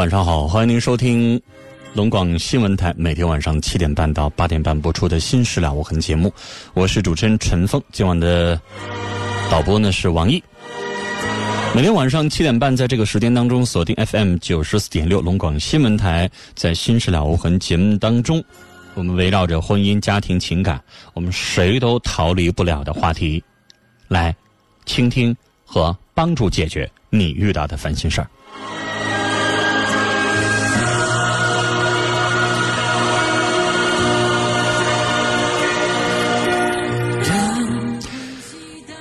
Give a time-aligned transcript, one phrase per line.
[0.00, 1.38] 晚上好，欢迎您收听
[1.92, 6.32] 龙广新闻台每天晚上七点半到八点半播出的《新事了无痕》节目，
[6.72, 7.78] 我是主持人陈峰。
[7.92, 8.58] 今晚的
[9.50, 10.42] 导播呢是王毅。
[11.74, 18.42] 每天晚上七点半，在这个时间当中锁定 FM 九十四点六龙广新闻台，在《新事了无痕》节目当中，
[18.94, 20.82] 我们围绕着婚姻、家庭、情感，
[21.12, 23.44] 我们谁都逃离不了的话题，
[24.08, 24.34] 来
[24.86, 25.36] 倾听
[25.66, 28.30] 和帮助解决你遇到的烦心事儿。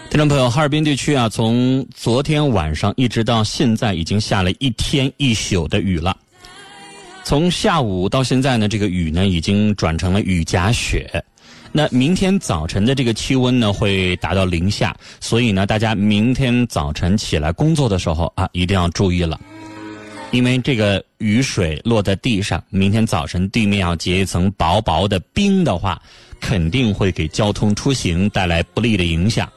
[0.10, 6.18] 听众朋友，哈尔滨地区啊，从昨天晚上一直到现在，已经下了一天一宿的雨了。
[7.24, 11.24] 从下午到现在呢，这个雨呢已经转成了雨夹雪。
[11.72, 19.40] 那明天早晨的这个气温呢会达到零下，所以呢，大家明天早晨起来工作的时候啊，一定要注意了，
[20.32, 26.02] 因为这个雨水落在地上，明天早晨地面要结一层薄薄的冰的话，
[26.42, 29.48] 肯定会给交通出行带来不利的影响。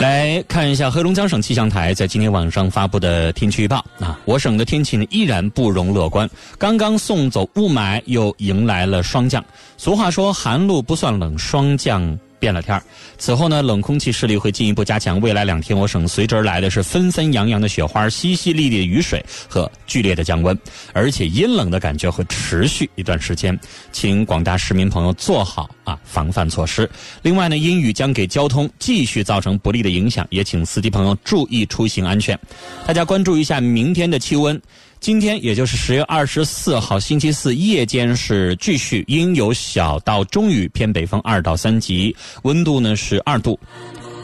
[0.00, 6.28] 来看一下黑龙江省气象台在今天晚上发布的天气预报啊，我省的天气呢依然不容乐观，
[6.58, 9.44] 刚刚送走雾霾，又迎来了霜降。
[9.76, 12.18] 俗话说，寒露不算冷，霜降。
[12.42, 12.82] 变了天儿，
[13.18, 15.20] 此后呢，冷空气势力会进一步加强。
[15.20, 20.58] 未来两天，我省随之而来的是纷纷扬扬的雪花、淅淅沥沥的雨水和剧烈的降温，
[20.92, 23.56] 而且阴冷的感觉会持续一段时间，
[23.92, 26.90] 请广大市民朋友做好啊防范措施。
[27.22, 32.36] 另外呢，阴雨将给交通继续造成不利的影响，也请司机朋友注意出行安全。
[32.84, 34.60] 大家关注一下明天的气温。
[35.02, 42.14] 今天也就是十月二十四号星期四夜间是继续阴有小到中雨，偏北风二到三级，
[42.44, 43.58] 温度呢是二度。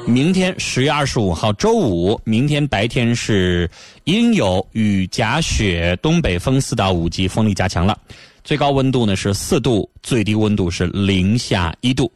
[0.07, 3.69] 明天十月二十五号周五，明天白天是
[4.05, 7.99] 阴有雨夹雪，东北风四到五级，风力加强了，
[8.45, 12.09] 最高温度呢是四度，最低温度是零下一度。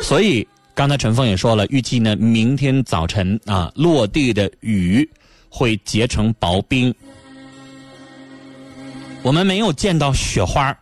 [0.00, 0.46] 所以
[0.76, 5.08] 刚才陈峰也说了，预计呢明天早晨啊落地的雨
[5.48, 6.94] 会结成薄冰。
[9.26, 10.72] 我们没有见到雪花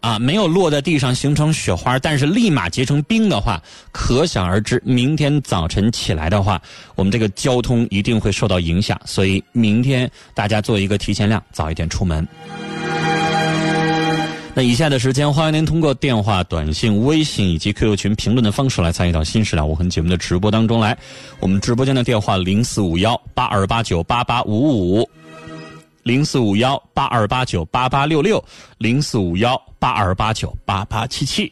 [0.00, 3.58] 啊，没有落在地上形成雪花，但是立马结成冰的话，
[3.92, 6.60] 可想而知，明天早晨起来的话，
[6.96, 9.00] 我们这个交通一定会受到影响。
[9.06, 12.28] 所以明天大家做一个提前量，早一点出门。
[14.54, 20.94] 那以下的时间，欢迎您通过电话、短信、微信以及 QQ 群评论的方式来参与到《新时了无痕》节目的直播当中来。
[21.40, 25.08] 我们直播间的电话零四五幺八二八九八八五五。
[26.04, 28.42] 零四五幺八二八九八八六六，
[28.78, 31.50] 零四五幺八二八九八八七七。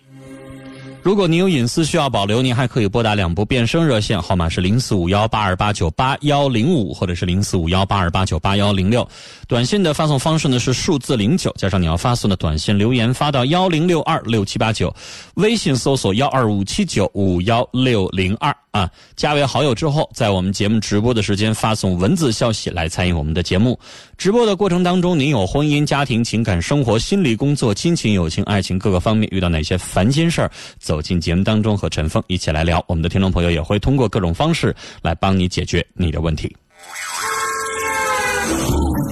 [1.03, 9.09] 如果您有隐私需要保留，您还可以拨打两部变声热线，号码是零四五幺八二八九八幺零五，或者是零四五幺八二八九八幺零六。
[9.49, 14.95] 短信的发送方式呢是数字零九加上你要发送的短信留言发到幺零六二六七八九，
[15.35, 18.55] 微信搜索幺二五七九五幺六零二。
[18.73, 23.79] 啊，加为好友之后，在我们节目直播的时间发送文字消息来参与我们的节目。
[24.17, 32.83] 直播的过程当中，您有婚姻、家庭、情感、生活、心理、工作、亲情、友情、爱情各个方面遇到哪些烦心事儿，走进节目当中和陈峰一起来聊。
[32.89, 36.57] 我们的听众朋友也会通过各种方式来帮你解决你的问题。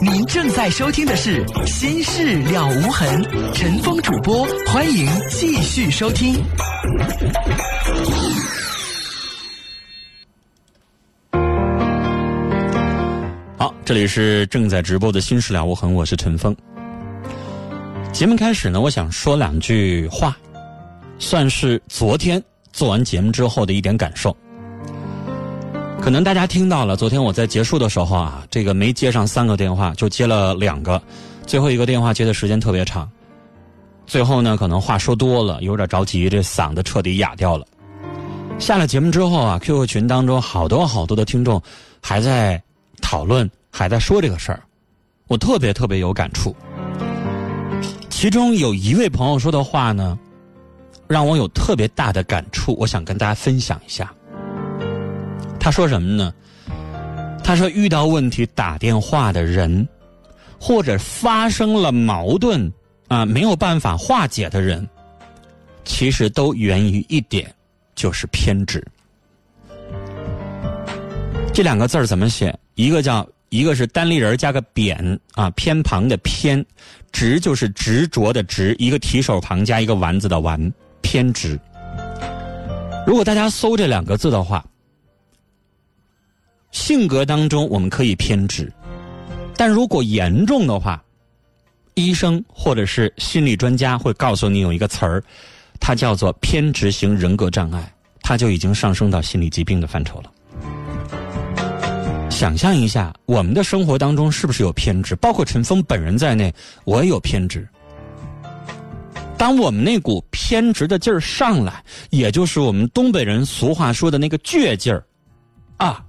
[0.02, 3.22] 您正在收听的是《心事了无痕》，
[3.52, 6.42] 陈峰主播，欢迎继续收听。
[13.60, 16.56] 好，这里是正在直播的《新事了无痕》，我是陈峰。
[18.10, 20.34] 节目开始呢，我想说两句话，
[21.18, 22.42] 算是昨天
[22.72, 24.34] 做完节目之后的一点感受。
[26.00, 30.98] 可能大家听到了，昨天我在结束的时候啊，这个没接上三个电话，就接了两个，
[31.46, 33.06] 最后一个电话接的时间特别长，
[34.06, 37.66] 最后呢，可能话说多了，有点着急，这嗓子彻底哑掉了。
[38.58, 41.60] 下了节目之后啊，QQ 群当中好多好多的听众
[42.00, 42.58] 还在。
[43.10, 44.62] 讨论还在说这个事儿，
[45.26, 46.54] 我特别特别有感触。
[48.08, 50.16] 其中有一位朋友说的话呢，
[51.08, 54.14] 让我有特别大的感触，我想跟大家分享一下。
[55.58, 56.32] 他说什么呢？
[57.42, 59.88] 他说遇到问题打电话的人，
[60.60, 62.72] 或者发生了矛盾
[63.08, 64.88] 啊没有办法化解的人，
[65.84, 67.52] 其实都源于一点，
[67.96, 68.86] 就是偏执。
[71.60, 72.58] 这两个字怎么写？
[72.74, 76.64] 一个叫一个是单立人加个扁啊偏旁的偏，
[77.12, 80.72] 执就是执着的执，一个提手旁加一个丸子的丸，
[81.02, 81.60] 偏执。
[83.06, 84.64] 如果大家搜这两个字的话，
[86.70, 88.72] 性格当中我们可以偏执，
[89.54, 91.04] 但如果严重的话，
[91.92, 95.22] 医生或者是心理专家会告诉你有一个词儿，
[95.78, 97.92] 它叫做偏执型人格障碍，
[98.22, 100.32] 它就已经上升到心理疾病的范畴了。
[102.40, 105.14] 想象一下，我们的生活当中是不是有偏执？
[105.16, 106.50] 包括陈峰本人在内，
[106.84, 107.68] 我也有偏执。
[109.36, 115.04] 当我们那股偏执的劲儿上来，也就是我们东北人俗话说的那个倔劲儿，
[115.76, 116.02] 啊，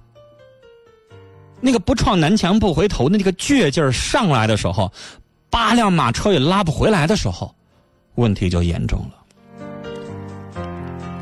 [1.60, 4.90] 那个不撞南墙不回头的那个倔劲儿上来的时候，
[5.50, 7.54] 八辆马车也拉不回来的时候，
[8.14, 9.18] 问题就严重了。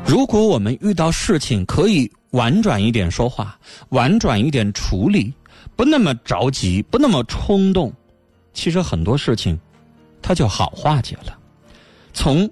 [0.05, 2.09] 如果我们遇到事情可以。
[2.31, 3.57] 婉转一点说话，
[3.89, 5.33] 婉转一点处理，
[5.75, 7.93] 不那么着急，不那么冲动，
[8.53, 9.59] 其实很多事情，
[10.21, 11.37] 它就好化解了。
[12.13, 12.49] 从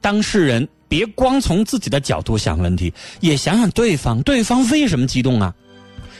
[0.00, 5.54] 当事人别光从自己的角度想问题，也想想对方，对方为什么激动啊？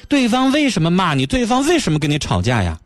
[0.09, 1.27] 对方为什么骂你？
[1.27, 2.79] 对方为什么跟你吵架呀？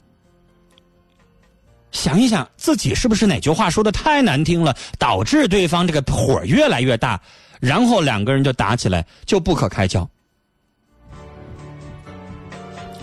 [1.93, 7.21] 想一想自己是不是哪句话说的太难听了，导致对方这个火越来越大？
[7.61, 10.09] 然后两个人就打起来，就不可开交。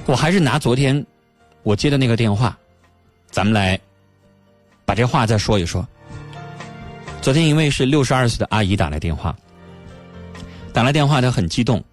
[0.05, 1.05] 我还是拿昨天
[1.63, 2.57] 我接的那个电话，
[3.31, 3.79] 咱们来
[4.85, 5.87] 把这话再说一说。
[7.21, 9.35] 昨天一位是六十二岁的阿姨打来电话，
[10.73, 11.83] 打来电话她很激动，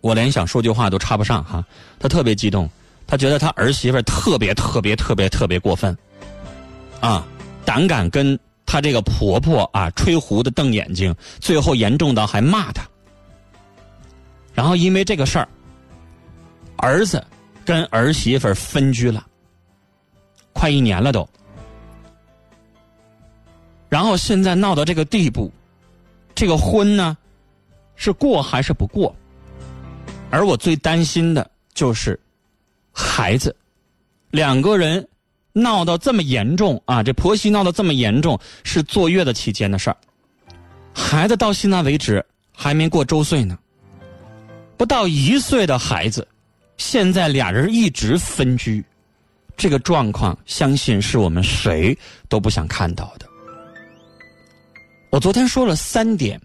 [0.00, 1.64] 我连想说句话都插不上哈。
[1.98, 2.68] 她特别激动，
[3.06, 5.96] 她觉得她儿媳妇特别特别特别特别过分，
[7.00, 7.26] 啊，
[7.64, 8.38] 胆敢跟。
[8.72, 12.84] 她这个婆婆啊，吹胡子瞪眼睛，最后严重到还骂她。
[14.54, 15.48] 然后因为这个事儿，
[16.76, 17.20] 儿子
[17.64, 19.26] 跟儿媳妇分居了，
[20.52, 21.28] 快一年了都。
[23.88, 25.52] 然后现在闹到这个地步，
[26.32, 27.18] 这个婚呢，
[27.96, 29.12] 是过还是不过？
[30.30, 32.16] 而我最担心的就是
[32.92, 33.52] 孩子，
[34.30, 35.04] 两个人。
[35.52, 37.02] 闹到这么严重啊！
[37.02, 39.96] 这婆媳闹到这么严重，是坐月子期间的事儿。
[40.94, 43.58] 孩子到现在为止还没过周岁呢，
[44.76, 46.26] 不到一岁的孩子，
[46.76, 48.84] 现在俩人一直分居，
[49.56, 51.96] 这个状况相信是我们谁
[52.28, 53.26] 都不想看到的。
[55.10, 56.40] 我昨天说了三点，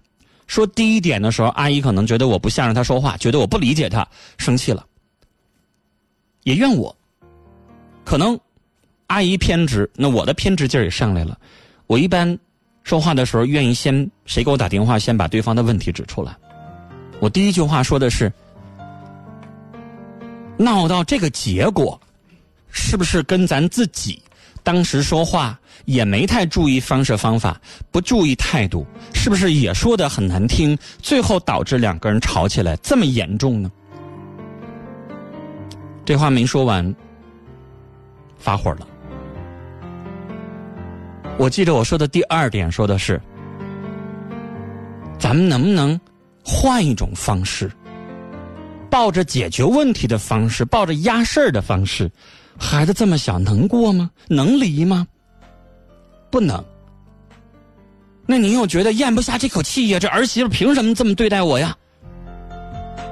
[0.47, 4.07] 说第一点的时候，阿姨可能觉得我不向着她说话，觉得我不理解她，
[4.37, 4.83] 生气了，
[6.43, 6.95] 也怨我。
[8.03, 8.39] 可能
[9.07, 11.37] 阿姨偏执，那我的偏执劲儿也上来了。
[11.87, 12.37] 我一般
[12.83, 16.35] 说话的时候，愿意先谁给我打电话，先把对方的问题指出来。
[17.19, 18.31] 我第一句话说的是：
[20.57, 21.99] 闹到这个结果，
[22.69, 24.21] 是不是跟咱自己
[24.63, 25.59] 当时说话？
[25.83, 30.75] 也没太注意方式方法，不注意态度，是不是也说的很难听？
[30.99, 33.71] 最后导致两个人吵起来这么严重呢？
[36.03, 36.95] 这话没说完，
[38.39, 38.87] 发火了。
[41.37, 43.21] 我记得我说的第二点说的是，
[45.19, 45.99] 咱们能不能
[46.43, 47.69] 换一种方式，
[48.89, 52.09] 抱着解决问题的方式，抱着压事儿的方式？
[52.57, 54.09] 孩子这么小，能过吗？
[54.29, 55.05] 能离吗？
[56.31, 56.63] 不能。
[58.25, 59.99] 那你又觉得咽不下这口气呀？
[59.99, 61.75] 这儿媳妇凭什么这么对待我呀？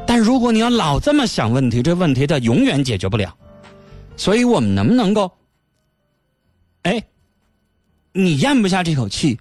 [0.08, 3.36] 但如果你要老这么想问题，这问题它永远解决不了。
[4.16, 5.30] 所以我们能不能够，
[6.84, 7.04] 哎，
[8.14, 9.40] 你咽不下这口气，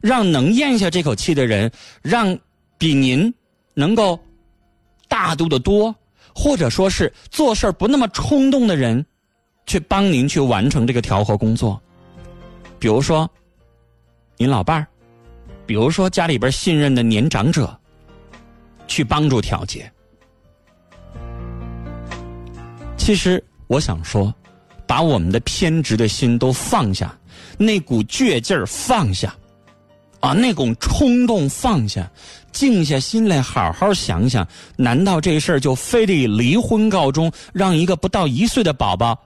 [0.00, 1.70] 让能咽下这口气的人，
[2.02, 2.36] 让
[2.78, 3.32] 比您
[3.74, 4.18] 能够
[5.08, 5.94] 大度的多，
[6.34, 9.04] 或者说是做事不那么冲动的人，
[9.66, 11.80] 去帮您去完成这个调和工作。
[12.78, 13.30] 比如说，
[14.38, 14.86] 您老伴儿，
[15.66, 17.78] 比如说家里边信任的年长者，
[18.86, 19.90] 去帮助调节。
[22.96, 24.34] 其实我想说，
[24.86, 27.14] 把我们的偏执的心都放下，
[27.58, 29.34] 那股倔劲儿放下，
[30.20, 32.10] 啊，那股冲动放下，
[32.52, 34.46] 静下心来好好想想，
[34.76, 39.18] 难道这事儿就非得离婚告终，让一个不到一岁的宝宝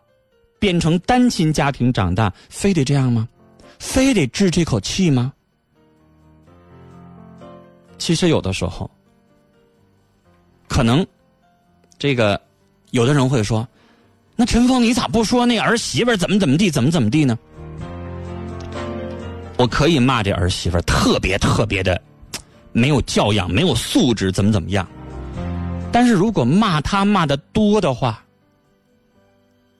[0.59, 3.29] 变成单亲家庭长大，非得这样吗？
[3.79, 5.33] 非得置这口气吗？
[7.97, 8.91] 其实有的时候，
[10.69, 11.07] 可能
[11.99, 12.41] 这个
[12.91, 13.67] 有的人会说
[14.37, 17.39] ：“那陈峰，你咋不说那儿媳妇怎么怎么地，怎么怎么地呢？”
[19.59, 22.01] 我可以骂这儿媳妇特别特别的
[22.73, 24.89] 没有教养、没有素质，怎么怎么样。
[25.93, 28.25] 但是如果骂他骂的多的话，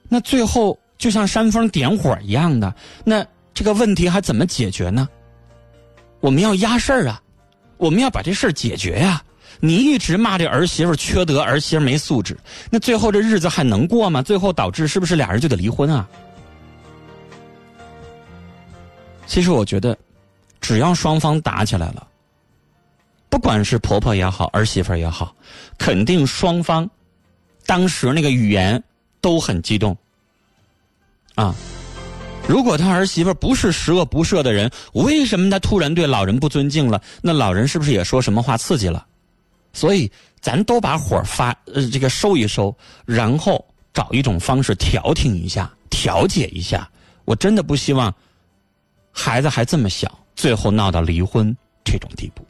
[0.07, 2.71] 那最后就像煽风点火一样的
[3.03, 3.25] 那。
[3.51, 5.09] 这个问题还怎么解决呢？
[6.21, 7.21] 我们要压事儿啊，
[7.75, 9.21] 我们要把这事儿解决呀。
[9.59, 12.37] 你一直骂这儿媳妇缺德，儿媳妇没素质，
[12.69, 14.21] 那最后这日子还能过吗？
[14.21, 16.07] 最后导致是不是俩人就得离婚啊？
[19.29, 19.95] 其实我觉得，
[20.59, 22.07] 只要双方打起来了，
[23.29, 25.35] 不管是婆婆也好，儿媳妇也好，
[25.77, 26.89] 肯定双方
[27.67, 28.83] 当时那个语言
[29.21, 29.95] 都很激动
[31.35, 31.53] 啊。
[32.47, 36.99] 如果他儿媳妇不是十恶不赦的人，为什么他突然对老人不尊敬了？
[37.21, 39.05] 那老人是不是也说什么话刺激了？
[39.73, 46.89] 所以，咱都把火发呃这个收一收，然后找一种方式调停一下，调解一下。
[47.25, 48.11] 我真的不希望
[49.21, 52.41] 孩子还这么小，最后闹到离婚这种地步。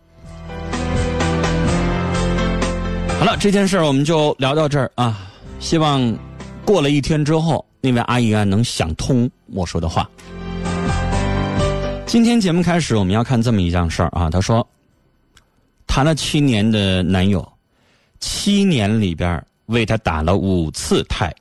[3.17, 5.27] 好了，这件事我们就聊到这儿啊。
[5.59, 6.15] 希望
[6.63, 7.65] 过了一天之后。
[7.81, 10.07] 那位阿姨啊，能想通我说的话。
[12.05, 14.29] 今天节目开始，我们要看这么一件事儿啊。
[14.29, 14.67] 她说，
[15.87, 17.49] 谈了七年的男友，
[18.19, 21.33] 七年里边为她打了五次胎，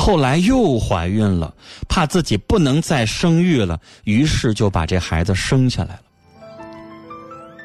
[0.00, 1.54] 后来又怀孕了，
[1.86, 6.02] 怕自己不能再生育了，于是就把这孩子生下来了。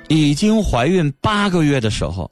[0.09, 2.29] 已经怀孕八个月的时候，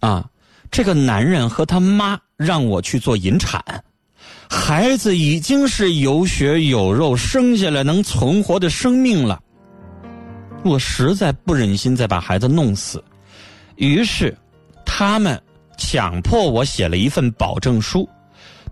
[0.00, 0.28] 啊，
[0.68, 3.62] 这个男人和他妈让我去做引产。
[4.50, 9.40] 孩子已经是有血有肉，生下来能存活的生命了。
[10.64, 13.02] 我实在不忍心再把孩子弄死，
[13.76, 14.36] 于是
[14.84, 15.40] 他们
[15.78, 18.08] 强迫我写了一份保证书。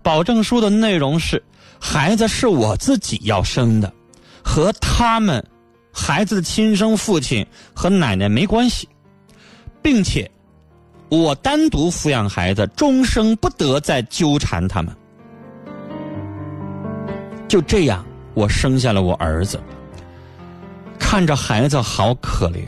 [0.03, 1.41] 保证书的内容是：
[1.79, 3.91] 孩子是我自己要生的，
[4.43, 5.43] 和他们
[5.91, 8.87] 孩子的亲生父亲和奶奶没关系，
[9.81, 10.29] 并且
[11.09, 14.95] 我单独抚养孩子，终生不得再纠缠他们。
[17.47, 19.61] 就这样，我生下了我儿子。
[20.97, 22.63] 看着孩子好可怜，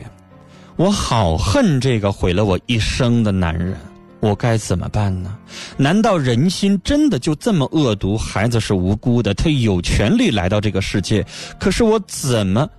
[0.75, 3.77] 我好恨这个毁了我一生的男人。
[4.23, 5.37] 我该怎么办呢？
[5.75, 8.17] 难道人心真的就这么恶毒？
[8.17, 11.25] 孩子是无辜的，他有权利来到这个世界。
[11.59, 12.69] 可是我怎么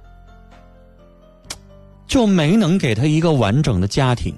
[2.07, 4.35] 就没能给他一个完整的家庭？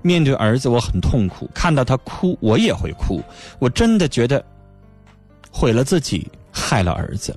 [0.00, 1.50] 面对儿子，我很痛苦。
[1.52, 3.20] 看到他哭，我也会哭。
[3.58, 4.44] 我真的觉得
[5.50, 6.30] 毁了自己。
[6.56, 7.36] 害了儿子，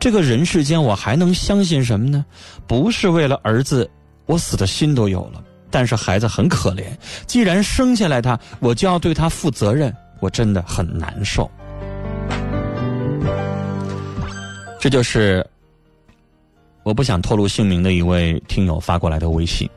[0.00, 2.26] 这个人世间我还能相信什么呢？
[2.66, 3.88] 不是为了儿子，
[4.26, 5.40] 我死的心都有了。
[5.78, 6.84] 但是孩子很可怜，
[7.26, 11.50] 既然生下来他，我就要对他负责任，我真的很难受。
[14.80, 15.46] 这就是
[16.82, 19.68] 我不想透露姓名的一位听友发过来的微信，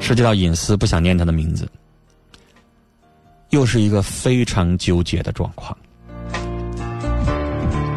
[0.00, 1.68] 涉及到隐私，不想念他的名字。
[3.50, 5.78] 又是一个非常纠结的状况。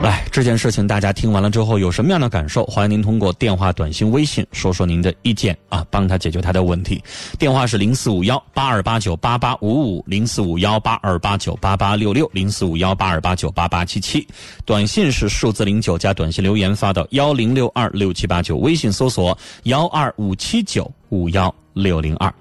[0.01, 2.63] 来，这件事情大家听完了之后有什么样的感受？
[2.67, 7.03] 欢迎您通过电话、短信、微信说说您的意见啊，帮他解决他的问题。
[7.37, 14.25] 电话是零四五幺八二八九八八五五，零四五幺八二八九八八六六，零四五幺八二八九八八七七。
[14.63, 22.33] 短信是数字零九加短信留言发到幺零六二六七八九，微信搜索幺二五七九五幺六零二。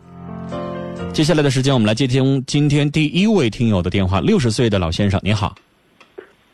[1.12, 4.20] 接下来的时间，我们来接听今天第一位听友的电话。
[4.20, 5.56] 六十岁的老先生，你好。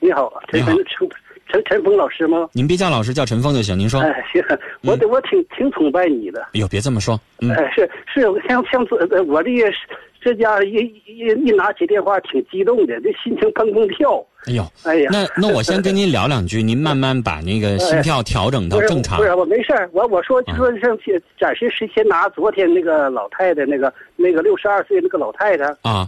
[0.05, 1.09] 你好，陈陈陈
[1.49, 2.47] 陈陈峰老师吗？
[2.53, 3.79] 您别叫老师，叫陈峰就行。
[3.79, 4.03] 您说。
[4.03, 4.45] 哎，行，
[4.83, 6.43] 我我挺挺崇拜你的。
[6.43, 7.19] 哎呦，别这么说。
[7.41, 9.73] 哎，是是，像像这我这个
[10.21, 10.75] 这家一
[11.07, 14.23] 一一拿起电话挺激动的，这心情砰砰跳。
[14.47, 19.17] 哎呦，哎呀，那那我先跟您聊两句，您慢慢把那个 心跳调整到正常。
[19.17, 26.07] 不是我没事我我说就说上去暂时是先拿昨天那个老太太那个那个六十二岁那个老太太啊。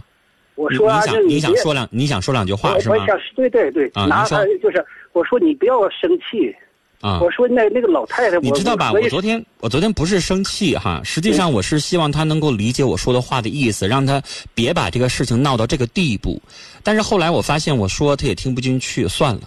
[0.57, 2.95] 我说啊，就你想说两，你想说两句话是吗？
[2.99, 4.83] 我想，对对对，拿就是
[5.13, 6.51] 我说你不要生气
[6.99, 7.19] 啊。
[7.21, 8.91] 我说那那个老太太，你知道吧？
[8.91, 14.19] 我昨天我昨天不是生气哈，实际上我是希望她能够理解我说的话的意思，让她
[14.55, 16.41] 别把这个事情闹到这个地步。
[16.81, 19.41] 但是后来我发现我说她也听不进去，算了，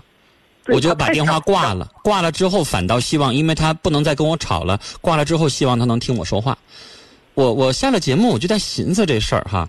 [0.68, 1.90] 我就把电话挂了。
[2.04, 4.78] 挂了之后反倒希望，因为她不能再跟我吵了。
[5.00, 6.56] 挂了之后希望她能听我说话。
[7.34, 9.68] 我我下了节目我就在寻思这事儿哈。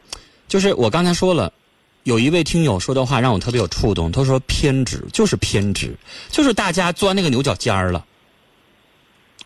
[0.51, 1.49] 就是我刚才说了，
[2.03, 4.11] 有一位听友说的话让我特别有触动。
[4.11, 5.95] 他说：“偏执就是偏执，
[6.29, 8.05] 就是大家钻那个牛角尖儿了。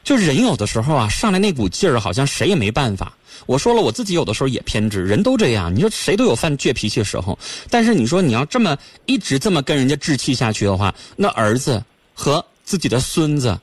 [0.04, 3.16] 就人有的时候啊，上来那股劲儿，好像谁也没办法。
[3.46, 5.72] 我说了，我自己有的时候也偏执，人都这样。
[5.76, 7.38] 你说谁都有犯倔脾气的时候，
[7.70, 11.84] 但是你说你要这么一直这么跟人家置气下去的话，那儿子
[12.16, 13.56] 和自己的孙子，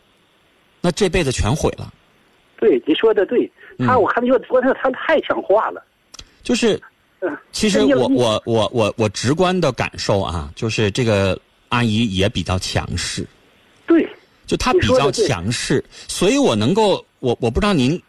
[0.80, 1.92] 那这辈子全毁了。
[2.60, 3.50] 对，你说的对。
[3.78, 5.84] 他我看就昨天他太强化了，
[6.44, 6.80] 就是。”
[7.52, 13.24] 其实我我我我我直观的感受啊，就是这个阿姨也比较强势，
[13.86, 14.08] 对，
[14.46, 18.00] 就她比较强势，所以我能够我我不知道您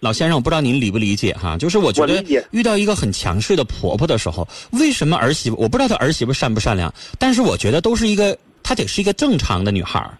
[0.00, 10.10] 老先生，我不知道您理不理解哈，就是我觉得遇到一个很强势的婆婆的时候，为什么儿媳妇我不知道她儿媳妇善不善良，但是我觉得都是一个她得是一个正常的女孩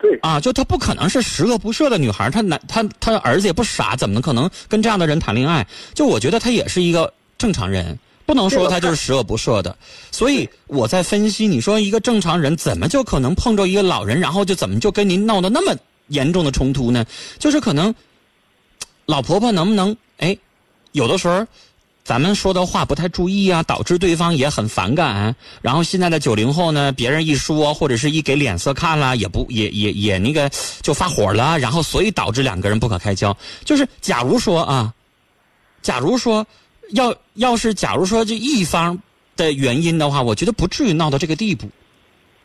[0.00, 5.64] 对啊，就她不可能是十恶不赦的女孩她男她她儿子也不傻，怎么可能跟这样的人谈恋爱？
[5.94, 7.12] 就我觉得她也是一个。
[7.36, 9.76] 正常人不能说他就是十恶不赦的，
[10.10, 15.76] 所以我在分析，你说一个正常人怎么就可能碰着一个老人，然后就怎么就跟您闹得那么
[16.08, 17.04] 严重的冲突呢？
[17.38, 17.94] 就是可能
[19.04, 20.34] 老婆婆能不能哎，
[20.92, 21.46] 有的时候
[22.02, 25.36] 咱们说的话不太注意啊，导致对方也很反感。
[25.60, 33.36] 然后现在的九零后呢，别人一说或者是一给脸色看了，也不也也也那个就发火了，然后所以导致两个人不可开交。
[33.66, 34.94] 就是假如说啊，
[35.82, 36.46] 假如说。
[36.90, 38.98] 要要是假如说这一方
[39.36, 41.68] 的原因的话，我觉得不至于闹到这个地步。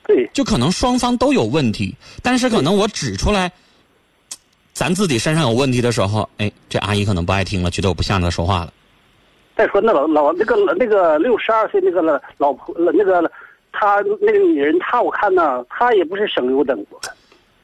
[0.08, 3.52] 对，就可能双方都有问题，但是可能我指出来，
[4.74, 8.74] 咱自己身上有问题的时候，哎，这阿姨可能不爱听了，觉得我不向着她说话了。
[9.56, 12.02] 再说那老老那个那个六十二岁那个
[12.38, 13.22] 老婆那个
[13.72, 16.84] 她那个女人，她我看呢，她也不是省油灯。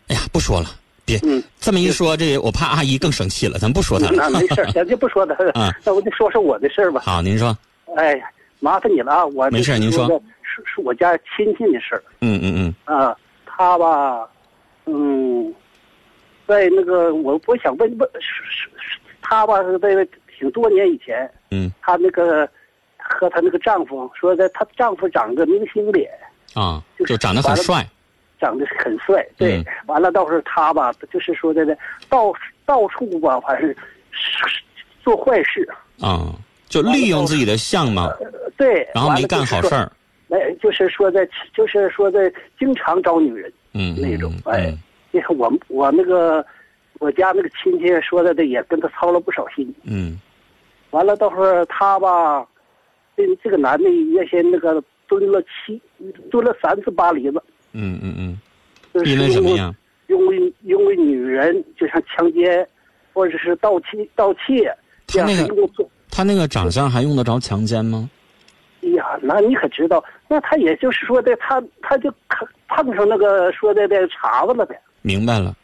[0.10, 0.70] 哎呀，不说了。
[1.06, 3.60] 别，嗯这么一说，这我怕阿姨更生气了。
[3.60, 4.14] 咱不说她了。
[4.16, 5.54] 那没事， 咱就不说她了。
[5.84, 7.02] 那我就说说我的事儿吧。
[7.06, 7.56] 好，您说。
[7.96, 8.22] 哎，
[8.60, 9.26] 麻烦你了啊！
[9.26, 10.08] 我没事，您说。
[10.42, 12.04] 是是我家亲戚的事儿。
[12.22, 12.96] 嗯嗯嗯。
[12.98, 13.16] 啊，
[13.46, 14.28] 他吧，
[14.86, 15.54] 嗯，
[16.48, 19.90] 在那个我我想问问，是是是，他吧是在
[20.38, 21.30] 挺多年以前。
[21.52, 21.72] 嗯。
[21.82, 22.50] 他那个
[22.98, 26.10] 和他那个丈夫说的，她丈夫长个明星脸。
[26.54, 26.82] 啊。
[27.06, 27.88] 就长得很帅。
[28.40, 31.76] 长得很帅，对，完了到时候他吧，就是说的呢，
[32.10, 32.34] 到
[32.66, 33.74] 到处吧，反正
[35.04, 35.68] 做坏事
[36.00, 36.34] 啊，
[36.68, 38.12] 就利用自己的相貌，
[38.58, 39.92] 对，然后没干好事儿，
[40.30, 44.74] 哎，就是说的，就是说的，经常找女人，嗯，那种，哎，
[45.12, 46.46] 你看我我那个
[47.00, 50.20] 我家那个亲戚说的的，也跟他操了不少心，嗯，
[50.92, 52.46] 完了到时候他吧，
[53.16, 55.82] 这这个男的原先那个蹲了七
[56.30, 57.42] 蹲了三次巴黎子。
[57.76, 58.40] 嗯嗯
[58.94, 59.74] 嗯，因为什么呀？
[60.08, 62.66] 因为因为女人就像强奸，
[63.14, 64.74] 或者是盗窃盗窃，
[65.08, 65.48] 他那个
[66.10, 68.10] 他那个长相还用得着强奸吗？
[68.84, 74.80] 哎呀，那你可知道，那他也就是说的，他他就碰碰上那个说的那茬子了呗。
[75.02, 75.56] 明白了，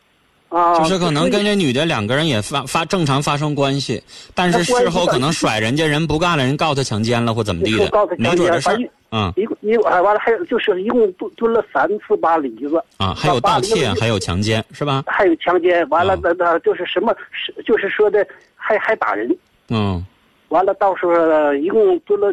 [0.49, 4.01] 啊，就是可能跟这女的两个人也发发正常发生关系，
[4.33, 8.77] 但是事后可能甩人家人不干了，人告他强奸了或怎么地的没准的事儿
[9.11, 15.03] 嗯一共一共哎完了还有就是一共蹲蹲了三次扒梨子，啊，还有盗窃，还有强奸，是吧？
[15.05, 19.29] 还有强奸，完了啊那那就是什么是就是说的还还打人，
[19.69, 20.05] 嗯
[20.47, 22.31] 完了到时候呃一共蹲了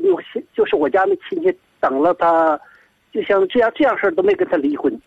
[0.55, 2.59] 就是我家那亲戚等了他，
[3.13, 5.01] 就像这样这样事儿都没跟他离婚，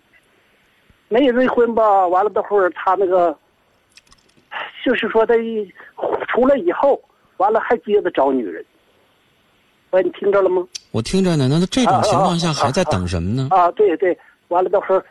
[1.08, 3.38] 没离婚吧，完了到会儿他那个，
[4.86, 5.72] 就是说他一
[6.28, 7.02] 出来以后，
[7.38, 8.64] 完了还接着找女人，
[9.92, 10.68] 喂，你听着了吗？
[10.92, 13.48] 我听着呢，那这种情况下还在等什么呢？
[13.52, 14.18] 啊，对对，
[14.50, 15.02] 完了到时候，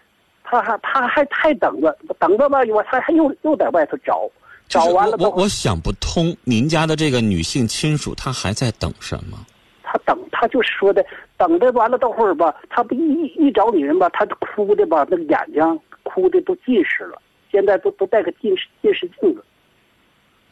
[0.45, 4.29] 他还他还还等着，等着吧，我他还又又在外头找，
[4.69, 9.39] 找我完了我我想不通，您家的这个女性亲属她还在等什么？
[9.83, 11.05] 他等他就是说的，
[11.37, 19.43] 等着完了到会儿吧，他不一一一找女人吧，他就哭的吧，那个眼睛哭的都近视了，现在都都戴个近视近视镜子。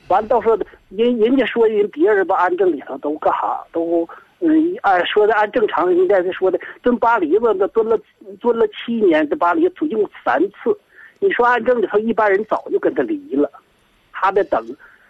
[0.08, 4.08] 完了到时候人人家说人别人吧，安正里头都干哈都
[4.40, 7.98] 嗯按说的按正常应该是说的蹲巴黎子那蹲了
[8.40, 10.78] 蹲了七年，这巴黎总共三次。
[11.18, 13.50] 你说按正里头一般人早就跟他离了，
[14.12, 14.64] 他得等，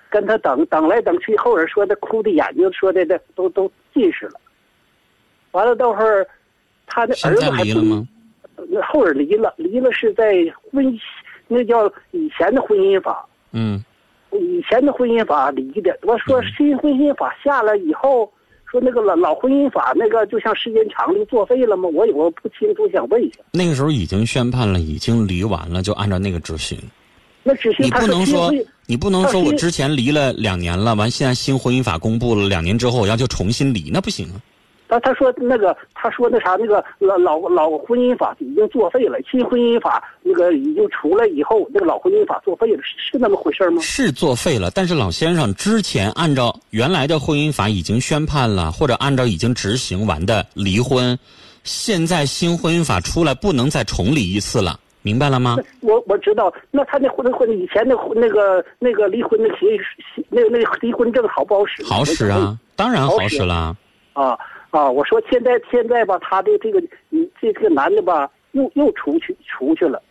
[0.08, 4.40] 跟他等等来等去，后人说的哭的眼睛说的这都都近视了。
[5.50, 6.26] 完了到会儿，
[6.86, 8.08] 他的儿子还离了吗？
[8.70, 10.34] 那后人离了，离了是在
[10.72, 10.98] 婚，
[11.46, 13.84] 那叫以前的婚姻法，嗯
[14.32, 15.98] 以前的婚姻法离的。
[16.02, 18.32] 我说新婚姻法下来以后，
[18.70, 21.88] 说那个老老婚姻法那个就像时间长了作废了吗？
[21.94, 23.38] 我有个不清楚，想问一下。
[23.52, 26.78] 那个时候已经宣判了，已经离完了，就按照那个执行。
[27.42, 28.52] 那执行你不能说，
[28.87, 34.37] 你不能说我之前离了两年了，完现在新婚姻法公布了，两年之后我要求重新离，那不行啊。
[34.88, 43.83] 他他说那个他说那啥那个老老老婚姻法已经作废了，新婚姻法那个已经出来以后，那个老婚姻法作废了，是是那么回事吗？
[43.83, 51.18] 是作废了，但是老先生之前按照原来的婚姻法已经宣判了，或者按照已经执行完的离婚，
[51.64, 55.59] 现在新婚姻法出来不能再重离一次了，明白了吗？
[55.81, 59.81] 我我知道，那他那婚婚以前那那个那个离婚那协议，
[60.31, 61.85] 那那个离婚证好不好使？
[61.85, 63.77] 好使啊，当然好使了。
[64.14, 64.38] 啊
[64.70, 64.90] 啊！
[64.90, 70.02] 我说现在现在吧，他的这个你这这个男的吧，又又出去出去了，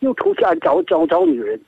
[0.00, 1.58] 又出去按找找找女人，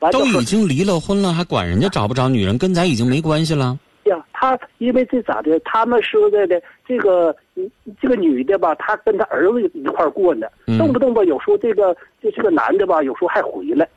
[0.00, 3.78] 完都已经离了婚了，还管人家找不着女人，跟咱已经没关系了。
[4.04, 5.58] 呀，他因为这咋的？
[5.60, 7.70] 他们说的的这个嗯
[8.00, 13.88] 这个女的吧，她跟她儿子一块儿过呢，嗯动不动吧，有时候这个这这个男的吧，有时候还回来。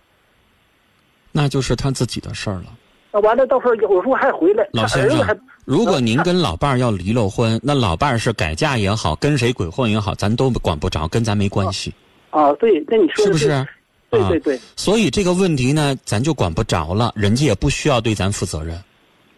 [1.32, 2.66] 那就是他自己的事儿了。
[3.12, 11.94] 啊，完了，到时候有时候还回来，老先生，如果您跟老伴儿要离了婚，那老伴儿是改嫁也好，跟谁鬼混也好，咱都管不着，跟咱没关系，
[12.30, 13.50] 啊，对，那你说的是不是？
[13.52, 13.68] 啊
[14.12, 18.78] 对对对所以这个问题呢，咱就管不着了，人家也不需要对咱负责任。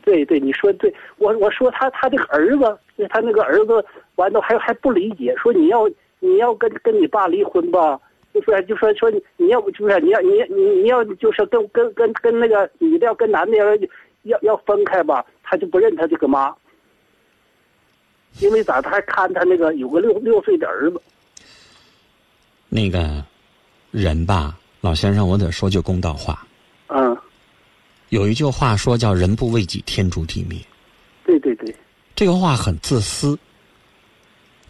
[0.04, 2.76] 对对，你说的对，我我说他他这个儿子，
[3.08, 5.88] 他那个儿子完了还还不理解，说你要
[6.20, 8.00] 你要跟跟你爸离婚吧，
[8.34, 13.66] 就说就说说你你要不就是你要你你你要就是跟跟跟跟那个女的要跟男的要
[14.24, 16.52] 要要分开吧，他就不认他这个妈，
[18.40, 21.00] 因为咋他还看他那个有个六六岁的儿子，
[22.70, 23.24] 那个
[23.92, 26.48] 人吧，老先生，我得说句公道话，
[26.88, 27.16] 嗯，
[28.10, 30.60] 有一句话说叫“人不为己，天诛地灭。
[31.24, 31.76] 对对对，”，
[32.16, 33.38] 这个话很自私，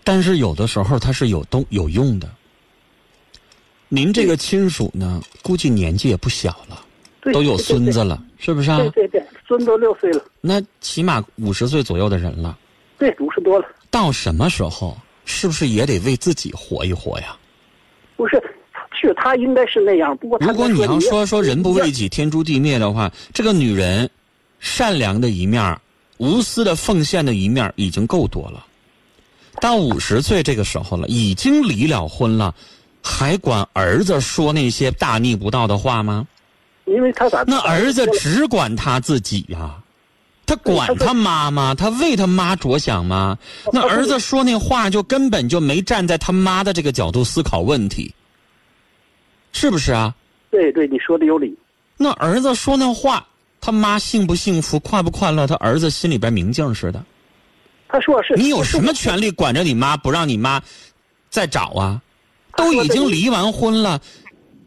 [0.04, 2.30] 但是有的时候它是有东有用的。
[3.90, 6.84] 您这个亲属呢，估计年纪也不小了，
[7.32, 8.78] 都有孙子了，是不是啊？
[8.78, 12.58] 对对对，孙子都六岁了，那起码五十岁左右的人了，
[12.98, 13.66] 对，五十多了。
[13.92, 17.38] 到什么时候是不是也得为自己活一活呀？
[18.16, 18.42] 不是，
[18.92, 20.16] 是他应该是那样。
[20.18, 24.10] 不过如果你要说说人不为己，天诛地灭的话，这个女人
[24.60, 25.80] 善良的一面、
[26.18, 28.66] 无私的奉献的一面已经够多了。
[29.62, 32.56] 到五十岁这个时候了，已经离了婚了，
[33.04, 36.26] 还管儿子说那些大逆不道的话吗？
[36.86, 39.76] 因为他咋那儿子只管他自己呀、
[40.46, 41.76] 他管他妈吗？
[41.76, 43.38] 他为他妈着想吗？
[43.72, 48.14] 那儿子说那话就根本就没站在他妈的这个角度思考问题，
[49.52, 50.14] 是不是啊？
[50.50, 51.56] 对对，你说的有理。
[51.96, 53.26] 那儿子说那话，
[53.62, 55.48] 他妈幸不幸福、快不快乐？
[55.48, 57.04] 他儿子心里边明镜似的。
[57.88, 60.62] 他说是你有什么权利管着你妈，不让你妈
[61.30, 62.02] 再找啊？
[62.58, 64.00] 都已经离完婚了，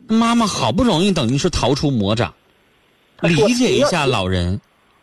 [0.09, 2.33] 妈妈好不容易等于是逃出魔掌，
[3.21, 4.61] 理解一下老人。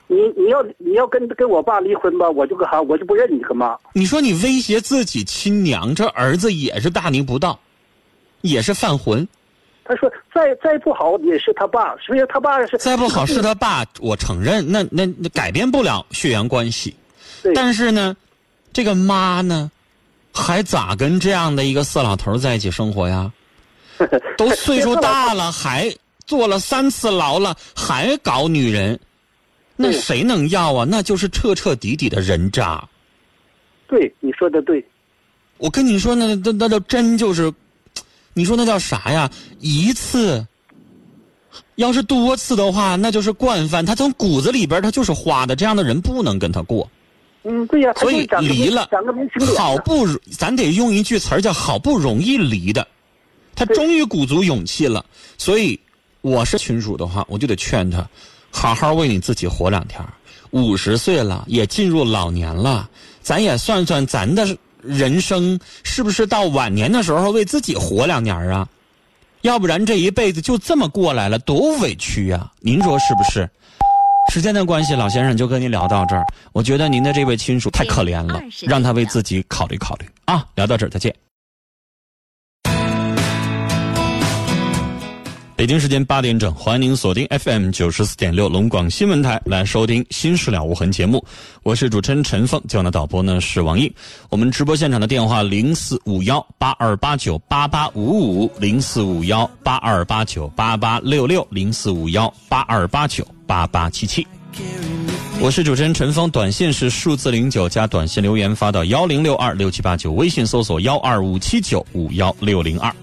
[0.07, 3.75] 你你要你要跟跟我爸离婚吧，我就干啥，我就不认你个妈？
[3.93, 7.59] 你说你威胁自己亲娘，这儿子也是大逆不道，
[8.41, 9.27] 也是犯浑。
[9.85, 16.95] 他说再再不好也是他爸，所以他爸是再不好是他爸，我承认，那那那改变不了血缘关系。
[17.41, 18.15] 对但是呢，
[18.71, 19.71] 这个妈呢，
[20.33, 23.31] 还咋跟这样的一个色老头在一起生活呀？
[24.37, 25.93] 都岁数大了，还
[26.25, 28.99] 坐了三次牢了，还搞女人，
[29.75, 30.85] 那谁能要啊？
[30.89, 32.83] 那就是彻彻底底的人渣。
[33.87, 34.83] 对你说的对，
[35.59, 37.53] 我跟你说，那那那叫真就是，
[38.33, 39.29] 你说那叫啥呀？
[39.59, 40.43] 一次，
[41.75, 43.85] 要是多次的话，那就是惯犯。
[43.85, 46.89] 他从骨子里边他就是花的，这样的人不能跟他过。
[47.43, 48.89] 嗯，对呀、他所以离了
[49.57, 52.87] 好不容，咱得用一句词儿叫“好不容易离的”，
[53.53, 55.05] 他终于鼓足勇气了。
[55.37, 55.77] 所以，
[56.21, 58.07] 我是群主的话，我就得劝他，
[58.49, 60.13] 好好为你自己活两天儿。
[60.51, 62.89] 五十岁了，也进入老年了，
[63.21, 68.67] 咱也算算咱的人生是不是到晚年的时候为自己活两年啊？
[69.41, 73.49] 要不然这一辈子就这么过来了，多委屈呀、您说是不是？
[74.31, 76.25] 时间的关系，老先生就跟您聊到这儿。
[76.53, 80.45] 我觉得您的这位亲属太可怜了，让他为自己考虑考虑啊！
[80.55, 81.13] 聊到这儿，再见。
[85.55, 91.23] 北京时间八点整，欢迎您锁定 FM 九十四点六龙广新闻台来收听《新事了无痕》节目，
[91.61, 93.93] 我是主持人陈峰，今晚的导播呢是王毅。
[94.29, 104.25] 我们直播现场的电话零四五幺八二八九八八五五零四五幺八二八九八八六六零四五幺八二八九八八七七。
[105.39, 112.93] 我是主持人陈峰，短信是数字零九加短信留言发到幺零六二六七八九，微信搜索幺二五七九五幺六零二。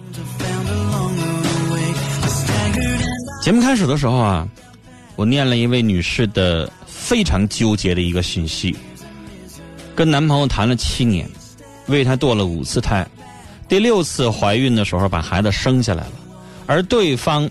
[3.40, 4.46] 节目开始的时候啊，
[5.16, 8.76] 我念了一位女士的非常纠结的一个信息，
[9.96, 11.26] 跟男朋友谈了七年，
[11.86, 13.06] 为他堕了五次胎，
[13.66, 16.12] 第六次怀孕的时候把孩子生下来了，
[16.66, 17.48] 而对方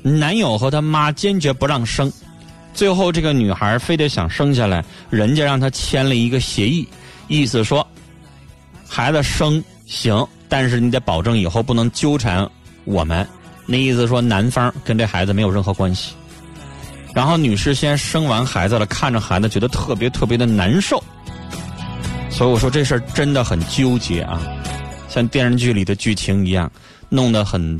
[0.00, 2.10] 男友和他妈坚决不让生。
[2.72, 6.88] 最后，这个女孩非得想生下来，人家让她签了一个协议，
[7.26, 7.86] 意思说，
[8.88, 12.48] 孩子生行，但是你得保证以后不能纠缠
[12.84, 13.26] 我们。
[13.70, 16.14] 那意思说，男方跟这孩子没有任何关系。
[17.14, 21.02] 然后女士先生完孩子了，看着孩子觉得特别特别的难受，
[22.30, 24.40] 所以我说这事儿真的很纠结啊，
[25.08, 26.70] 像电视剧里的剧情一样，
[27.10, 27.78] 弄得很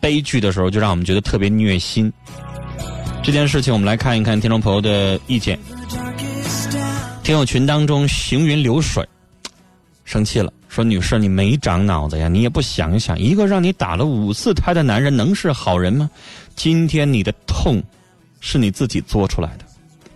[0.00, 2.10] 悲剧的时候，就让我们觉得特别虐心。
[3.22, 5.58] 这件事情，我们来看一看听众朋友的意见。
[7.22, 9.06] 听友群当中行云流水，
[10.04, 12.26] 生气了，说：“女士，你没长脑子呀？
[12.26, 16.10] 你也不想想，一个让你打了五次胎的男人能是好人吗？
[16.56, 17.80] 今天你的痛，
[18.40, 19.64] 是你自己做出来的，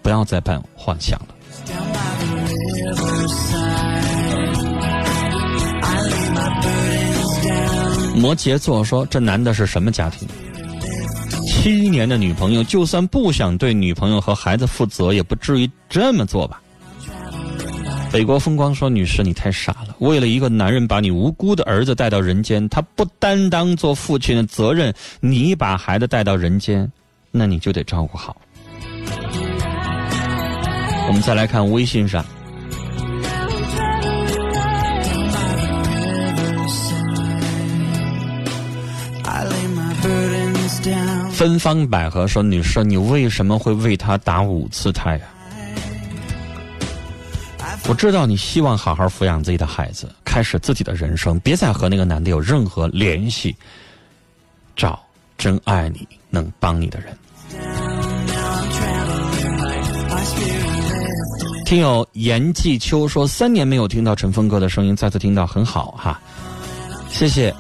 [0.03, 1.29] 不要再办幻想了。”
[8.17, 10.27] 摩羯座说：“这男的是什么家庭？
[11.47, 16.61] 七年的女朋友，就算不想对女朋友和孩子负责，也不至于这么做吧？”
[18.11, 19.95] 北国风光说：“女士，你太傻了！
[19.99, 26.91] 为了一个男人把你无辜的儿子带到人间，他不担当做父亲的责任，你把孩子带到人间，
[27.31, 28.37] 那你就得照顾好。”
[31.07, 32.25] 我们再来看微信上，
[41.31, 45.25] 芬芳百合说：“女士，你为什么会为他打五次胎呀、
[47.87, 53.55] 我知道你希望好好抚养自己的孩子，开始自己的人生，别再和那个男的有任何联系，
[54.77, 54.99] 找
[55.37, 57.17] 真爱你、能帮你的人。
[61.65, 66.21] 听友严继秋说：“三年没有听到陈峰哥的声音，再次听到很好哈，
[67.09, 67.55] 谢谢，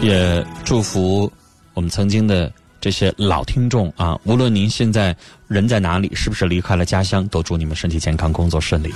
[0.00, 1.30] 也祝福
[1.74, 5.16] 我们曾经的这些老听众啊，无论您现在
[5.46, 8.92] 人在哪里，是不是离开了家乡，都祝你们身体健康，工作顺利。”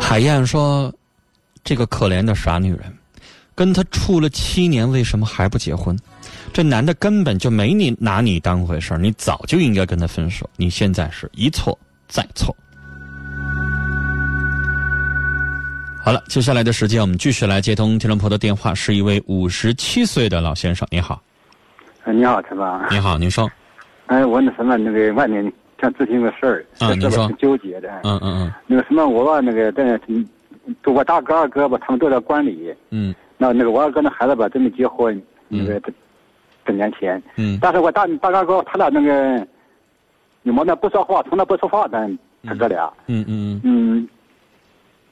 [0.00, 0.94] 海燕说
[1.64, 2.82] ：“这个可怜的傻女人，
[3.56, 5.98] 跟他处了七年，为什么还不结婚？
[6.52, 10.48] 这男的根本就没你拿你当回事，你早就应该跟他分手。
[10.56, 11.76] 你现在是一错
[12.12, 12.54] 再错。”
[16.04, 21.22] 好了，接下来的时间我们继续来接通听众朋友的电话，是一位五十七岁的老先生，你好，
[22.04, 22.84] 哎，你好，陈芳。
[22.90, 23.48] 你好，您说，
[24.06, 27.88] 哎，我那什么，那个外面想咨询个事儿，这事啊您说儿吧挺纠结的。
[28.02, 30.26] 嗯嗯嗯那个什么，我那个在嗯，
[30.86, 32.74] 我大哥二哥吧，他们都在关里。
[32.90, 35.92] 嗯那那个我二哥那孩子吧，真没结婚，那个这
[36.66, 37.22] 这年前。
[37.36, 39.46] 嗯但是我大大哥哥他俩那个，
[40.42, 42.10] 有毛病不说话，从来不说话的，
[42.44, 42.92] 他哥俩。
[43.06, 44.08] 嗯嗯嗯，嗯，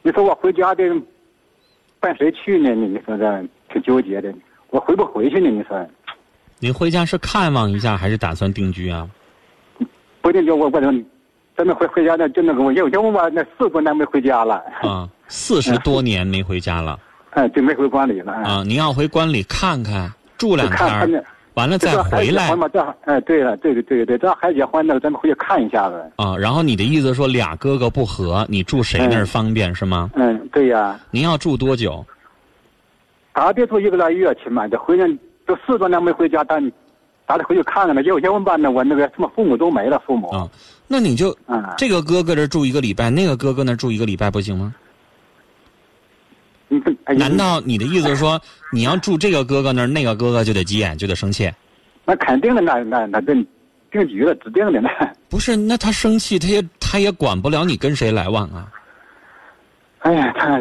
[0.03, 0.83] 你说我回家的，
[2.01, 2.71] 奔谁去呢？
[2.75, 4.33] 你你说这挺纠结的。
[4.71, 5.49] 我回不回去呢？
[5.51, 5.87] 你说
[6.59, 9.09] 您回家是看望一下，还是打算定居啊？
[10.21, 11.07] 不一定就我我真
[11.57, 16.99] 真的回回家那就那个我有有我那四十多年没回家了，啊，四十多年没回家了
[17.31, 18.33] 哎，就没回关里了。
[18.33, 18.63] 啊！
[18.67, 22.49] 您要回关里看看，住两天完了再回来
[23.05, 26.03] 哎对了，对对对对，这孩子结婚那个咱们回去看一下子。
[26.17, 26.37] 啊。
[26.37, 30.11] 然后你的意思说俩哥哥不和，你住谁那儿方便是吗？
[30.15, 32.05] 嗯，对呀，您要住多久？
[33.35, 35.07] 咱别住一个来月起码的，回来
[35.47, 36.63] 都四多年没回家，但
[37.27, 38.03] 咱得回去看看呢。
[38.03, 40.29] 有结婚办呢，我那个什么父母都没了，父母。
[40.29, 40.49] 啊，
[40.87, 44.75] 那你就嗯，这个哥哥这住一个礼拜，那个哥哥那住一个礼拜不行吗？
[47.17, 48.41] 难道你的意思是说，
[48.73, 51.51] 你要住这个哥哥那儿，那个哥哥就得急眼，就得生气？
[52.05, 53.35] 那肯定的，那那那这
[53.91, 54.89] 定局了，指定的那。
[55.29, 58.69] 不是，那他生气，他也他也管不了你跟谁来往啊。
[59.99, 60.61] 哎呀，他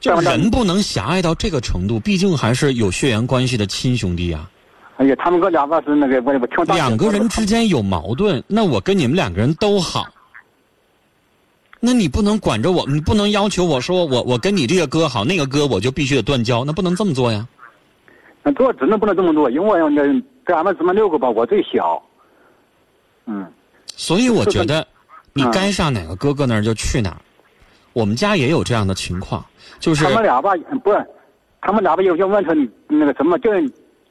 [0.00, 4.50] 这就人不能狭隘到这个程度，毕竟还是有血缘关系的亲兄弟啊。
[4.96, 10.04] 哎呀，他们哥俩吧是那个我我听两个人之间有矛盾，那我跟你们两个人都好，
[11.80, 17.48] 那你不能管着我，你不能要求我说我我跟你这个哥好，那个哥我就必须得断交，那不能这么做呀。
[18.42, 20.02] 那做只能不能这么做，因为我那
[20.46, 22.02] 在俺们姊妹六个吧，我最小。
[23.26, 23.46] 嗯，
[23.96, 24.86] 所以我觉得，
[25.32, 27.16] 你嗯该上哪个哥哥那儿就去哪儿。
[27.92, 29.44] 我们家也有这样的情况，
[29.78, 30.52] 就是他们俩吧
[30.84, 30.92] 不，
[31.60, 33.50] 他们俩吧有些问题那个什么就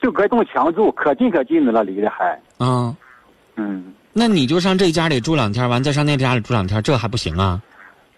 [0.01, 2.39] 就隔一栋墙住，可近可近的了，离得还。
[2.57, 2.95] 啊，
[3.55, 7.61] 嗯，那你就上这家里住两天，完再上那家里住两天，这还不行啊？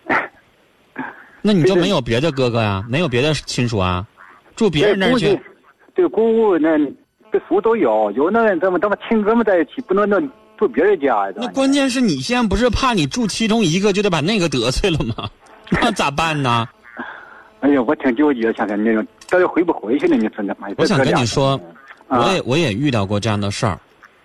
[1.41, 4.05] 那你就没有别的哥哥呀，没有别的亲属啊？
[4.55, 5.39] 住别人那儿去，
[5.95, 6.77] 对姑姑那
[7.31, 10.19] 这叔都有，有那咱们咱们亲哥们在一起，不能那
[10.57, 11.33] 住别人家呀。
[11.35, 15.29] 那关键是你现在不是怕你住其中一个就得把那个得罪了吗？
[15.71, 16.67] 那咋办呢？
[17.61, 20.15] 哎呀，我挺纠结，想想那种到底回不回去呢？
[20.15, 21.59] 你说那妈呀，我想跟你说，
[22.07, 23.79] 啊我也我也遇到过这样的事儿，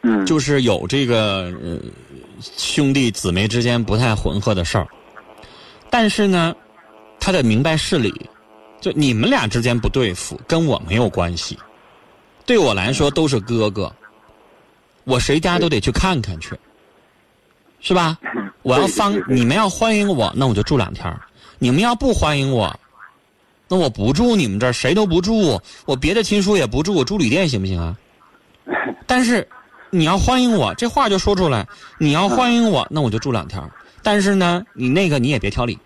[0.08, 1.78] 嗯，就是有这个呃
[2.56, 4.86] 兄弟姊妹之间不太混合的事儿，
[5.90, 6.54] 但是呢，
[7.18, 8.14] 他得明白事理，
[8.80, 11.58] 就你们俩之间不对付，跟我没有关系，
[12.44, 13.92] 对我来说都是哥哥，
[15.02, 16.54] 我谁家都得去看看去，
[17.80, 18.16] 是吧？
[18.62, 21.20] 我要方你们要欢迎我，那我就住两天儿。
[21.58, 22.78] 你们要不欢迎我，
[23.66, 27.96] 那我不住你们这儿，谁都不住，我别的亲属也不住，我住旅店行不行啊？
[29.06, 29.46] 但是
[29.96, 31.66] 你要欢迎我，这话就说出来。
[31.96, 33.62] 你要欢迎我，那我就住两天。
[34.02, 35.78] 但是呢，你那个你也别挑理，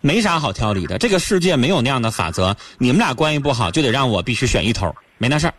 [0.00, 0.98] 没啥好挑理的。
[0.98, 5.54] 这个世界没有那样的法则，你们俩关系不好就得让我必须选一头，没那事儿，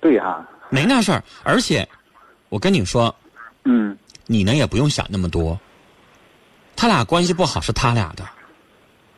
[0.00, 1.24] 对啊、没那事儿。
[1.42, 1.86] 而且，
[2.48, 3.12] 我跟你说，
[3.64, 5.58] 嗯，你呢也不用想那么多。
[6.76, 8.24] 他俩关系不好是他俩的，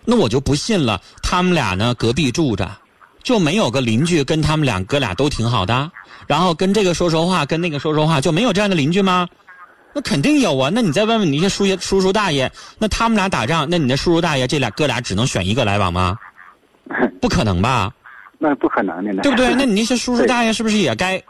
[0.06, 0.98] 那我就不信了。
[1.22, 2.74] 他们俩呢隔壁住着，
[3.22, 5.90] 就没有个邻居跟他们俩哥俩都挺好的，
[6.26, 9.28] 然后跟这个说说话，跟那个说说话，就没有这样的邻居吗？
[9.92, 10.70] 那肯定有啊。
[10.72, 16.16] 那你再问问你那些叔爷、叔叔大爷，那他们俩打仗，那你那叔叔大爷这俩哥俩只能选一个来往吗？
[17.20, 17.92] 不可能吧？
[18.38, 19.54] 那不可能的呢，对不对？
[19.54, 21.22] 那你那些叔叔大爷是不是也该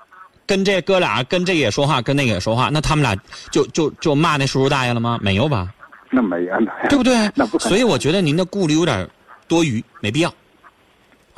[0.46, 2.68] 跟这哥俩跟这个也说话，跟那个也说话？
[2.68, 3.16] 那他们俩
[3.50, 5.18] 就就就骂那叔叔大爷了吗？
[5.20, 5.68] 没有吧？
[6.10, 7.58] 那没有，那对不对那不？
[7.58, 9.08] 可能所以我觉得您的顾虑有点
[9.48, 10.32] 多余，没必要。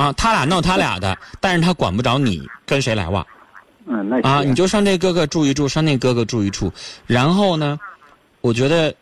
[0.02, 3.24] 啊，他俩闹他俩的，但是他管不着你跟谁来往
[3.86, 6.72] 嗯，那啊，你就上这哥哥住一住，上那哥哥住一住，
[7.06, 7.78] 然后呢，
[8.40, 8.92] 我觉得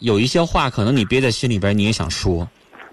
[0.00, 2.48] 有一些话可能你憋在心里边，你也想说。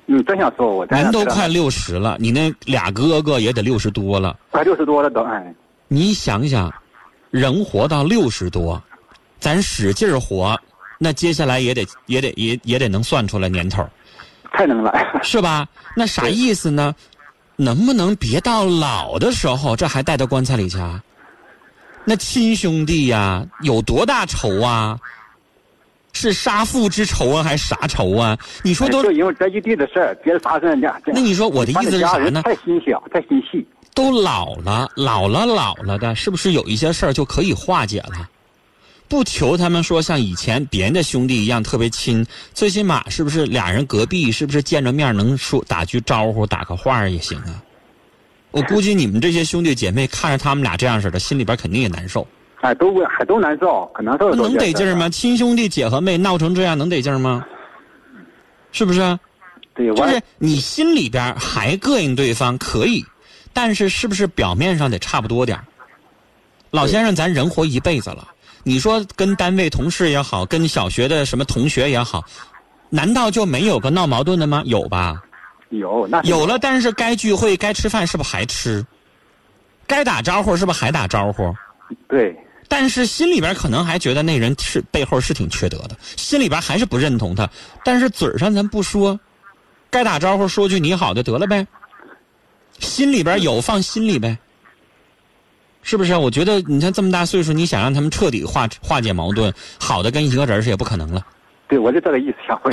[0.05, 5.51] 你真想说我，真您想知道都快六十了，你那俩哥哥也得六十多了，快六十多了都，哎，
[5.87, 6.71] 你想想，
[7.31, 8.79] 人活到六十多，
[9.39, 10.55] 咱使劲活，
[10.99, 13.83] 那接下来也得也得也也得能算出来年头。
[14.51, 14.93] 太能了，
[15.23, 15.67] 是吧？
[15.95, 16.93] 那啥意思呢？
[17.57, 21.03] 能不能别到老的时候，这还带到棺材里去啊？
[22.05, 24.97] 那亲兄弟呀、有多大仇啊？
[26.13, 28.37] 是杀父之仇啊，还是啥仇啊？
[28.63, 30.89] 你说都因为这一地的事儿，别的啥事儿呢？
[31.07, 33.67] 那你说我的意思是啥呢太心小，太心细。
[33.93, 38.29] 都老了，老了老了的，是不是有一些事儿就可以化解了？
[39.07, 47.63] 不求他们说像以前别人的兄弟一样特别亲，最起码是不是俩人隔壁是不是见着面能说打句招呼、打个话儿也行啊？
[48.51, 52.27] 我估计你们这些兄弟姐妹看着他们俩这样似的，心里边肯定也难受。
[52.61, 54.33] 哎，都还都难受，可难受。
[54.33, 55.07] 能得劲儿吗？
[55.09, 57.45] 亲兄弟姐和妹闹成这样，能得劲儿吗？
[58.71, 59.19] 是不是？
[59.75, 63.05] 对，就是你心里边还膈应对方可以，
[63.53, 65.59] 但是是不是表面上得差不多点
[66.71, 68.27] 老先生，咱人活一辈子了，
[68.67, 72.21] 你说跟单位同事也好，跟小学的什么同学也好，
[72.89, 74.61] 难道就没有个闹矛盾的吗？
[74.65, 75.23] 有吧？
[75.69, 78.85] 有那有了，但是该聚会、该吃饭是不是还吃？
[79.87, 81.55] 该打招呼是不是还打招呼？
[82.09, 82.37] 对。
[82.67, 87.49] 但是心里边可能还觉得那人是背后是挺缺德的，心里边还是不认同他。
[87.85, 89.17] 但是嘴上咱不说，
[89.89, 91.65] 该打招呼说句你好就得了呗。
[92.79, 94.37] 心里边有放心里呗，
[95.87, 96.17] 是不是？
[96.17, 101.25] 我觉得你像这么大岁数，你想让他们彻底化化解矛盾，好的跟一个人是也不可能了。
[101.69, 102.69] 对，我就这个意思，想回。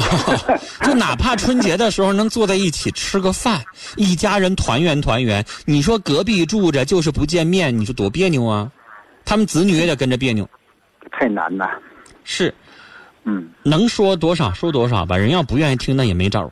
[0.84, 3.62] 就哪怕春节的时候能坐在一起吃个饭，
[3.96, 5.44] 一家人团圆团圆。
[5.64, 8.68] 你说隔壁住着就是不见面，你说多别扭啊！
[9.24, 10.48] 他们子女也得跟着别扭，
[11.12, 11.70] 太难了。
[12.24, 12.52] 是，
[13.22, 15.16] 嗯，能说多少说多少吧。
[15.16, 16.50] 人要不愿意听，那也没招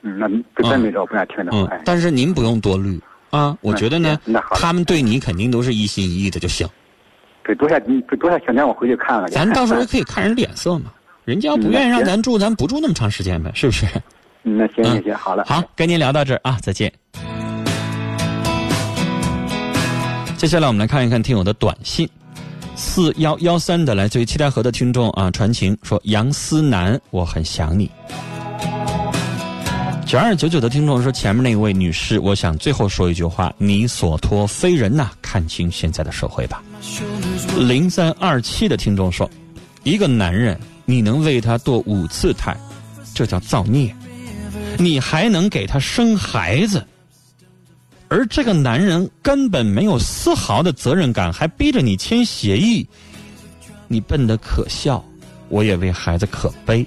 [0.00, 0.26] 嗯，那
[0.70, 1.52] 真没招不愿意听的。
[1.52, 2.98] 嗯，但是您不用多虑
[3.30, 3.56] 啊。
[3.60, 4.20] 我觉得呢，
[4.50, 6.68] 他们对你肯定都是一心一意的就行。
[7.44, 9.30] 给，多少给多少想让我回去看看。
[9.30, 10.92] 咱到时候可以看人脸色嘛。
[11.24, 13.86] 人家要不愿意让咱住，咱不住那么长时间呗，是不是？
[14.42, 15.44] 那行行行，好了。
[15.46, 16.92] 好，跟您聊到这儿啊，再见。
[20.36, 22.08] 接下来我们来看一看听友的短信，
[22.74, 27.90] 四幺幺三的来自于七台河的听众啊，传情说杨思南，我很想你。
[30.10, 36.60] 九二九九的听众说前面那位女士，我想最后说一句话：你所托非人呐，看清现在的社会吧。
[37.56, 39.30] 零三二七的听众说。
[39.84, 42.56] 一个男人，你能为他堕五次胎，
[43.14, 43.94] 这叫造孽；
[44.78, 46.84] 你还能给他生孩子，
[48.08, 52.84] 而这个男人根本没有丝毫的责任感，还逼着你签协议，
[53.86, 55.04] 你笨得可笑，
[55.48, 56.84] 我也为孩子可悲。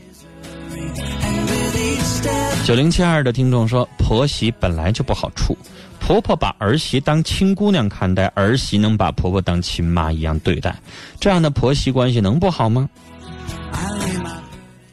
[2.66, 5.56] 九零七二的听众说：婆媳本来就不好处，
[6.00, 10.74] 婆婆把儿媳当亲姑娘看待，儿媳能把婆婆当亲妈一样对待，
[11.20, 12.90] 这样的婆媳关系能不好吗？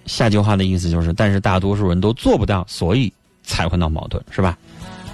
[0.05, 3.13] 下句话的意思就是，但是大多数人都做不到，所以
[3.45, 4.59] 才会闹矛盾，是吧？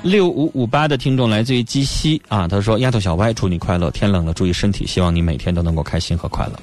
[0.03, 6.59] 六五五八的听众来自于鸡西啊，他说：“丫头小歪，祝你快乐，天冷了注意身体，希望你每天都能够开心和快乐。”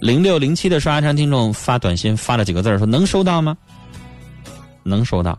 [0.00, 3.54] 零六零七的刷牙餐听众发短信发了几个字说：“能收到吗？”
[4.86, 5.38] 能收到。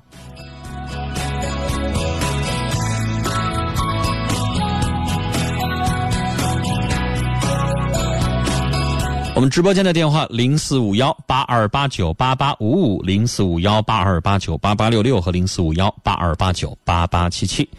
[9.36, 17.70] 我们直播间的电话零四五幺八二八九八八五五零四五幺八二八九八八六六和零四五幺八二八九八八七七。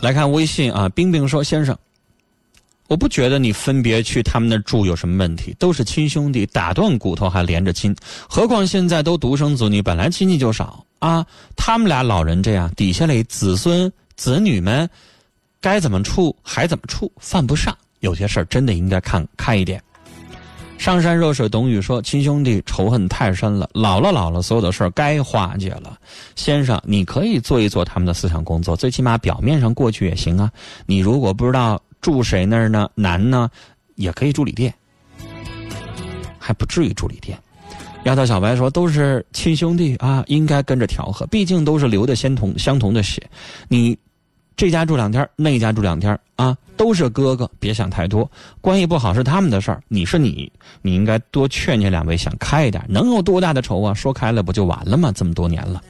[0.00, 1.76] 来看微信啊，冰冰说：“先生，
[2.90, 7.94] 我不觉得你分别去他们那住有什么问题，都是亲兄弟，打断骨头还连着亲。
[8.28, 11.24] 何况现在都独生子女，本来亲戚就少啊。
[11.56, 14.90] 他们俩老人这样，底下的子孙子女们
[15.60, 17.72] 该怎么处还怎么处，犯不上。
[18.00, 19.80] 有些事儿真的应该看开一点。”
[20.76, 25.96] 上山若水董宇说：“亲兄弟仇恨太深了，老了老了，所有的事儿该化解了。
[26.34, 30.50] 先生，你可以做一做他们的思想工作，最起码表面上过去也行啊。
[30.86, 33.50] 你如果不知道住谁那儿呢，难呢，
[33.96, 34.72] 也可以住旅店，
[36.38, 37.38] 还不至于住旅店。”
[38.04, 43.22] 丫头小白说：“都是亲兄弟啊，应该跟着调和，毕竟都是流的相同相同的血。
[43.68, 43.98] 你。”
[44.56, 48.30] 这家住两天，那家住两天啊，都是哥哥，别想太多。
[48.60, 52.84] 关系不好是他们的事儿，你是你，你应该多劝劝两位，想开一点。
[52.86, 53.94] 能有多大的仇啊？
[53.94, 55.10] 说开了不就完了吗？
[55.16, 55.82] 这么多年了。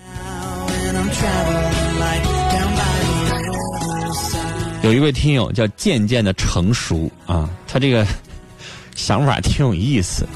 [4.90, 8.04] 有一位听友叫渐渐的成熟啊，他这个
[8.96, 10.26] 想法挺有意思。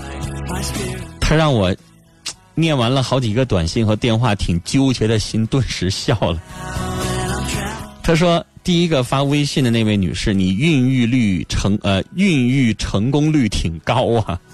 [1.20, 1.74] 他让我
[2.54, 6.40] 念完了好几个短信和电话，挺纠结的心顿时笑了。
[8.00, 14.38] 他说：“第一个发微信的那位女士，你孕育率成呃孕育成功率挺高啊。”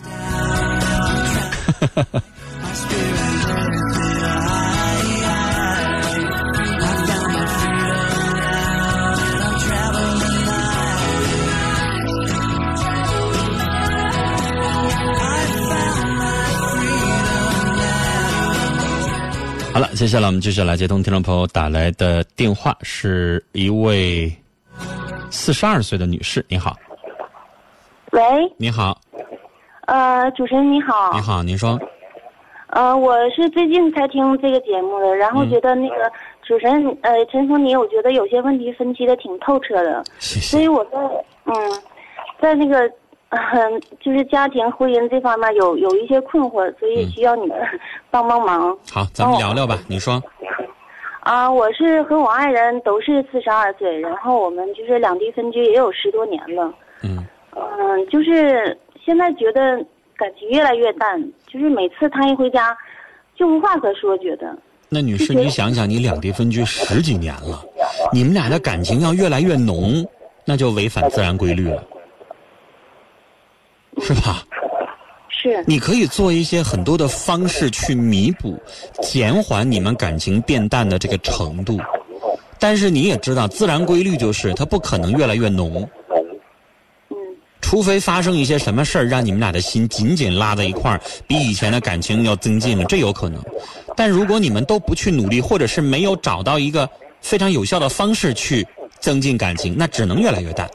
[19.72, 24.30] 好了，接下来我们继续来接通听众朋友打来的电话，是一位
[25.30, 26.76] 四十二岁的女士，你好。
[28.10, 28.20] 喂。
[28.56, 29.00] 你好。
[29.86, 31.12] 呃，主持人你好。
[31.14, 31.78] 你好，您说。
[32.70, 36.10] 呃，我是最近才听这个节目的，然后觉得那个
[36.42, 40.98] 主持人呃陈峰你，我觉得有些问题分析的挺透彻的，所以我在
[41.44, 41.54] 嗯，
[42.40, 42.90] 在那个
[43.30, 47.56] 嗯， 就是家庭婚姻这方面有有一些困惑，所以需要你们
[48.10, 48.76] 帮帮忙。
[48.92, 49.78] 好，咱们聊聊吧。
[49.88, 50.22] 你说，
[51.20, 56.72] 啊，我是和我爱人都是四十二岁，然后我们就是两地分居也有十多年了。
[57.02, 57.24] 嗯
[57.56, 59.76] 嗯，就是现在觉得
[60.16, 62.76] 感情越来越淡，就是每次他一回家，
[63.36, 64.56] 就无话可说，觉得。
[64.88, 67.64] 那女士，你想想，你两地分居十几年了，
[68.12, 70.04] 你们俩的感情要越来越浓，
[70.44, 71.82] 那就违反自然规律了，
[74.02, 74.44] 是吧？
[75.28, 75.64] 是。
[75.66, 78.58] 你可以做一些很多的方式去弥补、
[79.02, 81.78] 减缓你们感情变淡的这个程度，
[82.58, 85.88] 但是你也知道，自然规律就是它不可能越来越浓。
[87.10, 87.16] 嗯。
[87.60, 93.42] 除非发生一些什么事儿，让你们俩的心紧紧拉在一块儿，比以前的感情要增进了，这有可能。
[93.96, 96.88] 但如果你们都不去努力，或者是没有找到一个
[97.20, 98.66] 非常有效的方式去
[98.98, 100.68] 增进感情，那只能越来越淡。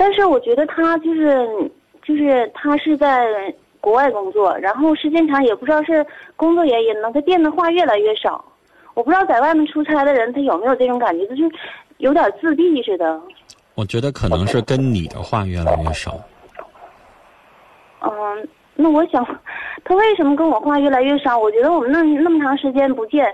[0.00, 1.44] 但是我觉得他就是
[2.04, 8.44] 就是他是在国外工作，然后时间长也不知道是工作原因呢，他变的话越来越少。
[8.94, 11.42] 我不知道在外面出差的人他有没有这种感觉，就是
[11.96, 13.20] 有点自闭似的。
[13.74, 16.16] 我觉得可能是跟你的话越来越少。
[18.02, 19.26] 嗯，那我想。
[19.84, 21.38] 他为什么跟我话越来越少？
[21.38, 23.32] 我觉得我们那那么长时间不见，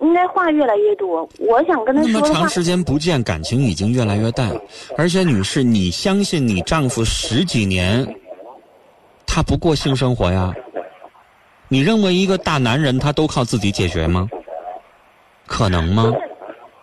[0.00, 1.28] 应该话越来越多。
[1.38, 4.50] 我想跟他说那么长时间不见，感情已经越来越淡。
[4.96, 8.06] 而且，女士，你相信你丈夫十几年，
[9.26, 10.54] 他不过性生活呀？
[11.68, 14.28] 你认为一个大男人他都靠自己解决吗？
[15.46, 16.12] 可能吗？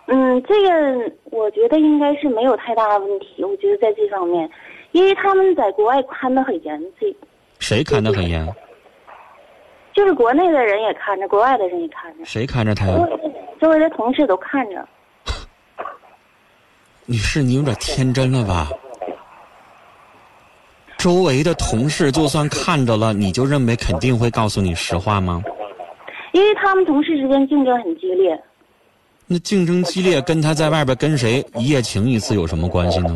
[0.08, 3.44] 嗯，这个我觉得应该是没有太大的问题。
[3.44, 4.50] 我觉得在这方面，
[4.92, 7.14] 因为他们在国外看得很严，这
[7.60, 8.48] 谁看得很严？
[9.98, 12.24] 就是国内的人也看着，国外的人也看着。
[12.24, 12.96] 谁看着他呀？
[13.60, 14.88] 周围的同事都看着。
[17.08, 18.70] 女士，你有点天真了吧？
[21.00, 25.42] 周围的同事就算看着了，你就认为肯定会告诉你实话吗？
[26.32, 28.40] 因为他们同事之间竞争很激烈。
[29.26, 33.16] 那竞争激烈，跟他在外边跟谁一夜情一次有什么关系呢？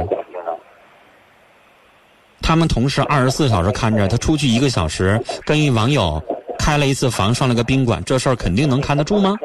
[2.42, 6.20] 他们同事二十四小时看着他出去一个小时，跟一网友。
[6.62, 9.36] 开了一次房，上了个宾馆，这事儿肯定能看得住吗？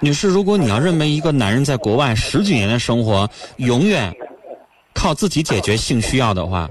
[0.00, 4.12] 女士，如果你要认为一个男人在国外十几年的生活永远
[4.92, 6.68] 靠自己解决性需要的话，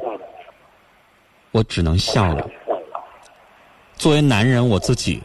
[1.52, 2.46] 我只能笑了。
[3.96, 5.24] 作为男人，我自己，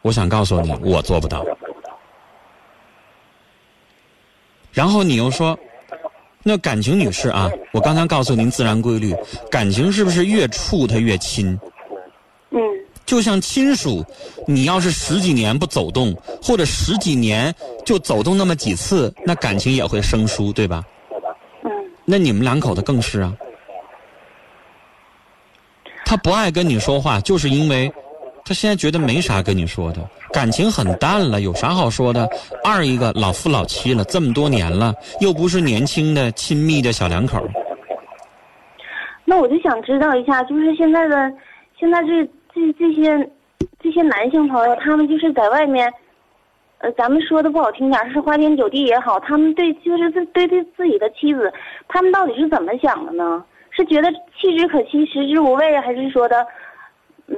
[0.00, 1.44] 我想告诉你，我做不到。
[4.72, 5.58] 然后你又说。
[6.46, 9.16] 那感情，女士啊，我刚才告诉您自然规律，
[9.50, 11.58] 感情是不是越处它越亲？
[12.50, 12.60] 嗯。
[13.06, 14.04] 就像亲属，
[14.46, 20.84] 你要是十几年不走动，或者十几年就走动那么几次，那感情也会生疏，对吧？
[21.64, 21.70] 嗯。
[22.04, 23.34] 那你们两口子更是啊。
[26.04, 27.90] 他不爱跟你说话，就是因为
[28.44, 30.10] 他现在觉得没啥跟你说的。
[30.34, 32.28] 感情很淡了，有啥好说的？
[32.64, 37.40] 二一个老夫老妻了，这么多年了，又不是年轻的亲密的小两口。
[39.24, 41.32] 那我就想知道一下，就是现在的，
[41.78, 43.30] 现在这这这些
[43.80, 45.90] 这些男性朋友，他们就是在外面，
[46.78, 51.50] 呃，咱们说的不好听点，是花天酒地也好，他们对就是对对自己的妻子，
[51.86, 53.44] 他们到底是怎么想的呢？
[53.70, 56.44] 是觉得弃之可惜，食之无味，还是说的，
[57.28, 57.36] 嗯，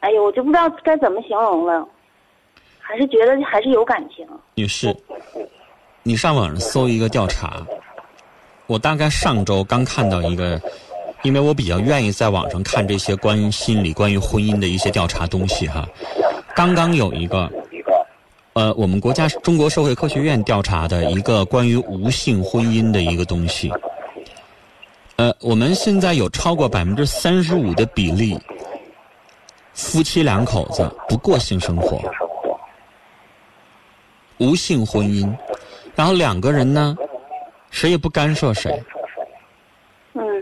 [0.00, 1.86] 哎呦，我就不知道该怎么形容了。
[2.82, 4.26] 还是觉得还是有感情。
[4.54, 4.94] 女士，
[6.02, 7.64] 你上网上搜一个调查，
[8.66, 10.60] 我大概上周刚看到一个，
[11.22, 15.88] 因为我比较愿意在网上看这些关于心理、关于婚姻的一些调查东西哈。
[16.54, 17.50] 刚刚有一个，
[18.52, 23.72] 呃，我们国家中国社会科学院调查的一个关于无性婚姻的一个东西。
[25.16, 28.38] 呃，我们现在有超过百分之三十五的比例，
[29.72, 32.02] 夫妻两口子不过性生活。
[34.42, 35.32] 无性婚姻，
[35.94, 36.96] 然后两个人呢，
[37.70, 38.82] 谁也不干涉谁。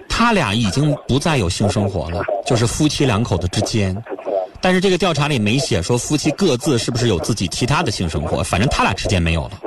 [0.09, 3.95] 他俩已经不再有性生活了，就是夫妻两口子之间。
[4.59, 9.61] 但是这个调查里没写说夫妻各自是不是有自己其他的性生活，反正他俩之间没有了。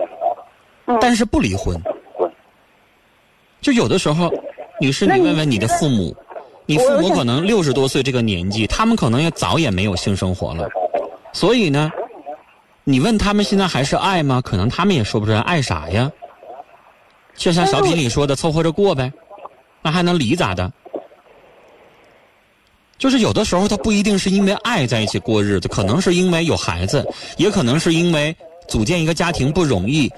[1.00, 1.80] 但是不离婚。
[3.62, 4.32] 就有的时候，
[4.82, 6.16] 女士，你问问你的父母，
[6.66, 10.68] 你父母可能六十多岁这个年纪，他们可能也早也没有性生活了，
[11.32, 11.92] 所以呢。
[12.84, 14.42] 你问他们现在还是爱吗？
[14.42, 16.12] 可能他们也说不出来爱啥呀。
[17.36, 19.12] 就像小品里说的，凑合着过呗，
[19.82, 20.72] 那还能离咋的？
[22.98, 27.06] 就是有的时候他不一定是因为爱在一起过日子，可能是因为有孩子，
[27.38, 28.36] 也可能是因为
[28.68, 30.12] 组建一个家庭不容易，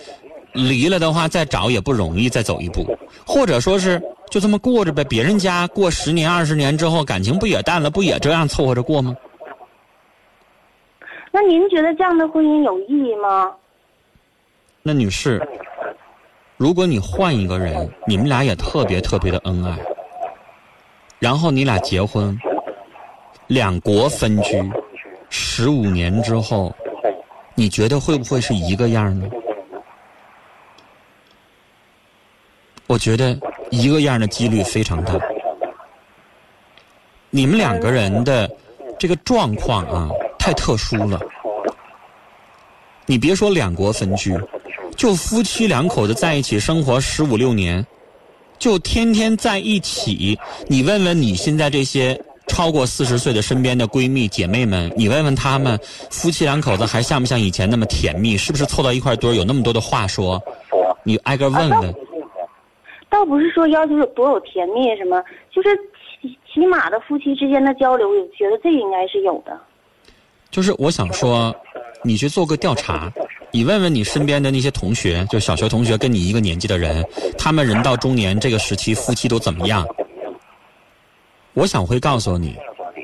[0.54, 2.86] 离了的话再找也不容易，再走一步，
[3.26, 5.04] 或者说是就这么过着呗。
[5.04, 9.16] 别人家过十年二十年之后感情不也淡了，不也这样凑合着过吗？
[11.36, 13.52] 那您觉得这样的婚姻有意义吗？
[14.82, 15.46] 那女士，
[16.56, 19.78] 如果你换一个人，你们俩也特别特别的恩爱，
[21.20, 22.40] 然后你俩结婚，
[23.48, 24.64] 两国分居，
[25.30, 26.74] 十五年之后，
[27.54, 29.28] 你觉得会不会是一个样呢？
[32.88, 33.38] 我觉得
[33.72, 35.20] 一个样的几率非常大。
[37.30, 38.50] 你们两个人的
[38.98, 40.10] 这个状况啊，
[40.46, 41.20] 太特殊了。
[43.08, 44.32] 你别说两国分居，
[44.96, 47.84] 就夫妻两口子在一起生活十五六年，
[48.60, 50.38] 就天天在一起。
[50.68, 55.80] 你问问你现在这些超过四十岁的身边的闺蜜姐妹们，你问问她们，
[56.12, 58.38] 夫妻两口子还像不像以前那么甜蜜？
[58.38, 60.40] 是不是凑到一块堆儿有那么多的话说？
[61.02, 61.96] 你挨个问问。
[63.10, 65.76] 倒不是说要求有多有甜蜜什么，就是
[66.22, 69.60] 起起码的夫妻之间的交流，我觉得这应该是有的。
[70.56, 71.54] 就是我想说，
[72.02, 73.12] 你去做个调查，
[73.52, 77.06] 你问问你身边的那些同学，就小学同学跟你一个年纪的人，
[77.38, 79.86] 他们人到中年这个时期，夫妻都怎么样？
[81.56, 82.56] 我想会告诉你，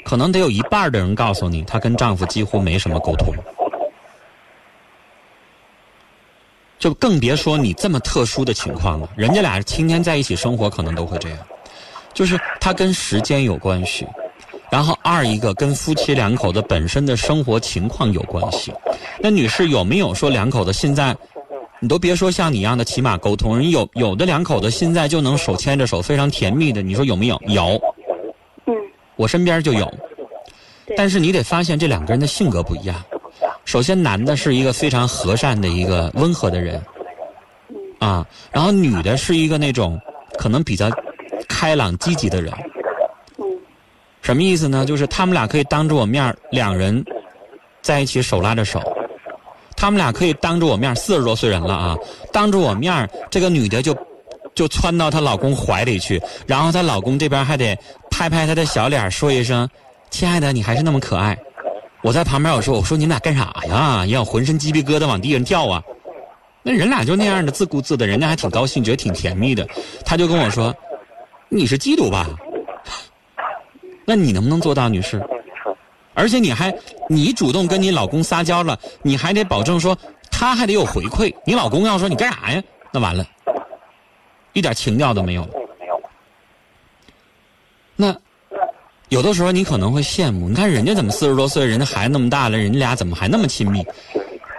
[0.05, 3.35] 可能得有一半的人告诉你，她跟丈夫几乎没什么沟通。
[6.79, 11.37] 就更别说你这么特殊的情况了，人家俩天天在一起生活，可能都会这样。
[12.13, 14.07] 就是它跟时间有关系，
[14.72, 18.74] 然后二一个跟夫妻两口子本身的生活情况有关系。
[19.19, 21.13] 那女士有没有说两口子现在，
[21.82, 27.38] 你都别说像你一样的起码沟通，人有有的两口子现在就能手牵着手非常甜蜜的，你说有没有？
[27.47, 27.80] 有。
[28.65, 28.74] 嗯。
[29.17, 29.93] 我身边就有。
[30.95, 32.95] 但是你得发现这两个人的性格不一样。
[33.65, 36.82] 首先，男的是一个非常和善的一个温和的人，
[37.99, 39.99] 啊，然后女的是一个那种
[40.38, 40.89] 可能比较
[41.47, 42.53] 开朗积极的人。
[44.22, 44.86] 什么意思呢？
[44.86, 47.03] 就是他们俩可以当着我面两人
[47.82, 48.80] 在一起手拉着手，
[49.76, 51.97] 他们俩可以当着我面四十多岁人了啊，
[52.32, 53.97] 当着我面这个女的就
[54.53, 57.76] 就窜到她老公怀里去，然后她老公这边还得
[58.11, 59.67] 拍拍她的小脸，说一声
[60.11, 61.36] ：“亲爱的，你还是那么可爱。”
[62.03, 64.05] 我在旁边，我说：“我说你们俩干啥呀？
[64.05, 65.82] 要浑身鸡皮疙瘩往地上跳啊！”
[66.63, 69.67] 那人俩就那样的自顾自的，人家还挺高兴，觉得挺甜蜜的。
[70.05, 70.76] 他就跟我说
[71.49, 72.30] ：“你是嫉妒吧？
[74.05, 75.21] 那你能不能做到，女士？
[76.13, 76.73] 而且你还
[77.09, 79.97] 你主动跟你老公撒娇了，你还得保证说
[80.29, 81.33] 他还得有回馈。
[81.45, 82.63] 你老公要说你干啥呀？
[82.91, 83.25] 那完了，
[84.53, 85.47] 一点情调都没有。
[87.95, 88.15] 那。”
[89.11, 93.85] 有的时候你可能会羡慕，你看人家怎么四十多岁，人家孩子那么大了，人家俩怎么还那么亲密？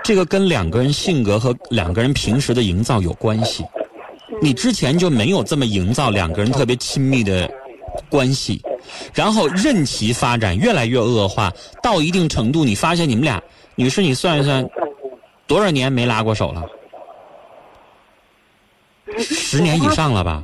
[0.04, 3.64] 这个跟两个人性格和两个人平时的营造有关系。
[4.42, 7.50] 你之前就没有这么营造两个人特别亲密的
[8.10, 8.60] 关系，
[9.14, 13.42] 然后任其发展越来越恶化，到一定程度，你发现你们俩，
[13.74, 14.68] 女士你算一算，
[15.46, 16.64] 多少年没拉过手了？
[19.18, 20.42] 十年以上了吧？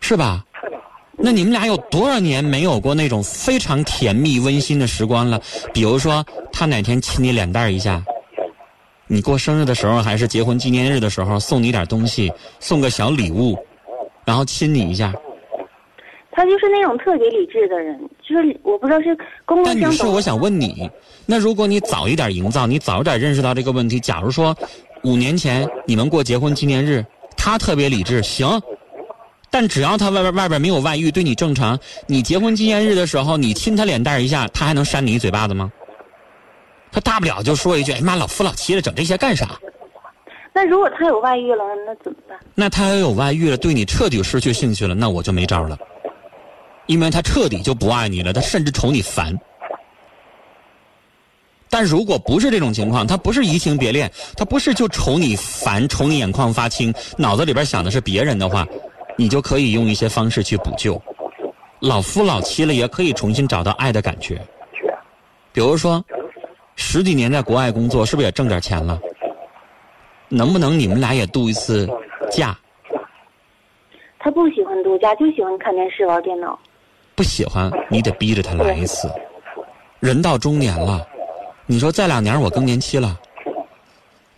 [0.00, 0.44] 是吧？
[1.18, 5.40] 那你们俩有多少年没有过那种非常甜蜜温馨的时光了？
[5.72, 8.02] 比如说，他哪天亲你脸蛋一下，
[9.06, 13.56] 你过生日的时候还是结婚纪念日的时候，送你点东西，送个小礼物，
[14.24, 15.12] 然后亲你一下。
[16.32, 20.90] 他就是那种特别理智的人，就是我不知道是公但女士，我想问你，
[21.26, 24.56] 那如果你早一点营造，你早一点认识到这个问题，假如说
[25.04, 27.04] 五年前你们过结婚纪念日，
[27.36, 28.60] 他特别理智，行。
[29.50, 35.70] 但只要他外边外边没有外遇，对你正常，你结婚纪念日的时候，你亲他脸蛋一下，他还能扇你一嘴巴子吗？
[36.90, 39.48] 他大不了就说一句：“哎妈，老夫老妻了，整这些干啥？”
[40.54, 42.38] 那如果他有外遇了，那怎么办？
[42.54, 45.78] 那他要有外遇了，对你彻底失去兴趣了，那我就没招了，
[46.92, 49.34] 因为他彻底就不爱你了，他甚至瞅你烦。
[51.70, 58.66] 但如果不是这种情况，他不是移情别恋，他不是就瞅你烦，瞅你眼眶发青，脑子里边想的是别人的话。
[59.16, 61.00] 你就可以用一些方式去补救，
[61.80, 64.40] 老夫老妻了也可以重新找到爱的感觉。
[65.52, 66.02] 比如说，
[66.76, 69.00] 十几年在国外工作，是不是也挣点钱了？
[70.28, 71.88] 能不能你们俩也度一次
[72.30, 72.58] 假？
[74.18, 76.58] 他不喜欢度假，就喜欢看电视、玩电脑。
[77.14, 79.10] 不喜欢，你得逼着他来一次。
[80.00, 81.06] 人到中年了，
[81.66, 83.18] 你说再两年我更年期了。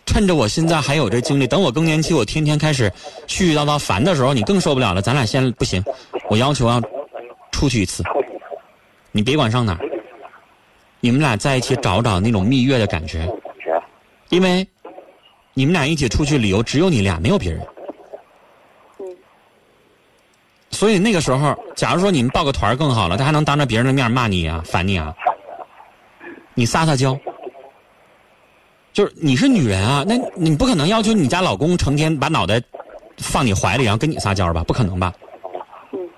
[0.05, 2.89] 趁着我现在还有这精力，等我更年期，我天天开始
[3.27, 5.01] 絮絮叨叨烦的时候，你更受不了了。
[5.01, 5.83] 咱俩先不行，
[6.29, 6.79] 我要求要
[7.51, 8.03] 出去一次，
[9.11, 9.79] 你别管上哪儿，
[10.99, 13.27] 你们俩在一起找找那种蜜月的感觉，
[14.29, 14.65] 因为
[15.53, 17.67] 你们俩一起出去旅游，只有你俩，没有别人。
[18.99, 19.17] 嗯。
[20.75, 25.15] 所以那个时候，假如说你们报个团更好了，他还能当着别人的面骂你啊，烦你啊。
[26.53, 27.17] 你撒撒娇，
[28.93, 32.61] 就是你是女人啊，那你不可能要求你家老公成天把脑袋
[33.17, 34.63] 放你怀里，然后跟你撒娇吧？
[34.63, 35.13] 不可能吧？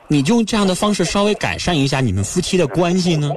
[0.08, 3.32] 你就用这样的方式稍微改善一下你们夫妻的关系呢？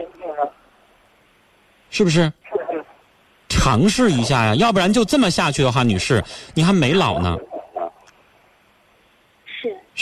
[1.91, 2.33] 是不是？
[3.49, 6.23] 尝试一下呀，要不然就这么下去的话，女士，
[6.55, 7.37] 你还没老呢。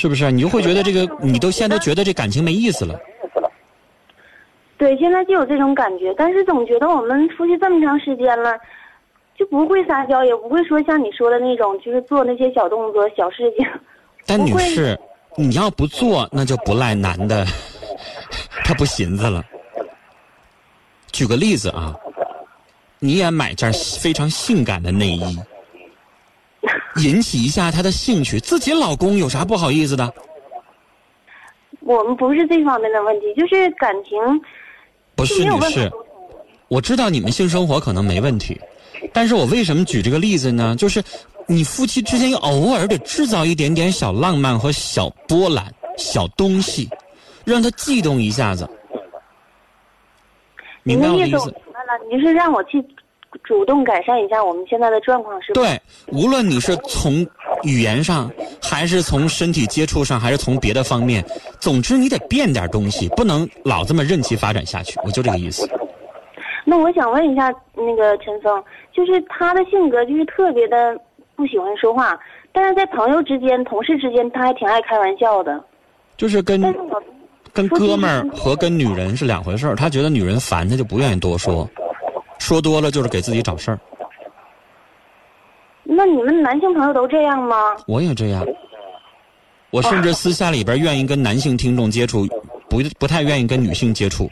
[0.01, 0.09] 是。
[0.09, 0.31] 不是？
[0.31, 2.99] 你就会觉得这个， 你都现在都觉得这感情没意思了。
[4.77, 8.57] 对，现在就有这种感觉，但是总觉得我们出去这么长时间了，
[9.37, 13.67] 就不会撒娇，也不会说像你说的那种，就是做那些小动作、小事情。
[14.25, 14.97] 但女士，
[15.37, 17.45] 你要不做，那就不赖男的，
[18.65, 19.45] 他不寻思了。
[21.11, 21.97] 举个例子啊，
[23.01, 25.39] 你也买件非常性感的内衣，
[26.99, 30.13] 引起一下他的兴趣，自己老公有啥不好意思的？
[31.81, 34.19] 我们不是这方面的问题，就是感情。
[35.15, 35.91] 不是女士，
[36.69, 38.61] 我知道你们性生活可能没问题，
[39.13, 40.77] 但是我为什么举这个例子呢？
[40.77, 41.03] 就是
[41.47, 46.89] 你夫妻之间偶尔得制造一点点小浪漫和小波澜、小东西，
[47.45, 48.69] 让他悸动一下子。
[50.83, 51.47] 明白我的意思？
[51.47, 52.85] 明白了，你是让我去
[53.45, 55.61] 主动改善一下我们现在的状况，是吧？
[55.61, 55.81] 对，
[56.13, 57.27] 无论你是从
[57.63, 58.31] 语言上，
[58.63, 61.25] 还是从身体接触上，还是从别的方面，
[61.61, 64.99] 总之你得变点东西，不能老这么任其发展下去。
[65.05, 65.69] 我就这个意思。
[66.65, 68.63] 那我想问一下，那个陈峰，
[68.93, 70.99] 就是他的性格就是特别的
[71.37, 72.19] 不喜欢说话，
[72.53, 75.63] 但是在朋友之间、同事之间，他还挺爱开玩笑的。
[76.17, 76.61] 就是跟。
[77.55, 81.69] 跟哥们儿和跟女人是两回事儿，他觉得女人烦，他就不愿意多说，
[82.39, 83.79] 说多了就是给自己找事儿。
[85.85, 87.77] 那你们男性朋友都这样吗？
[87.87, 88.47] 我也这样，
[89.71, 92.27] 我甚至私下里边愿意跟男性听众接触，
[92.69, 94.31] 不不太愿意跟女性接触。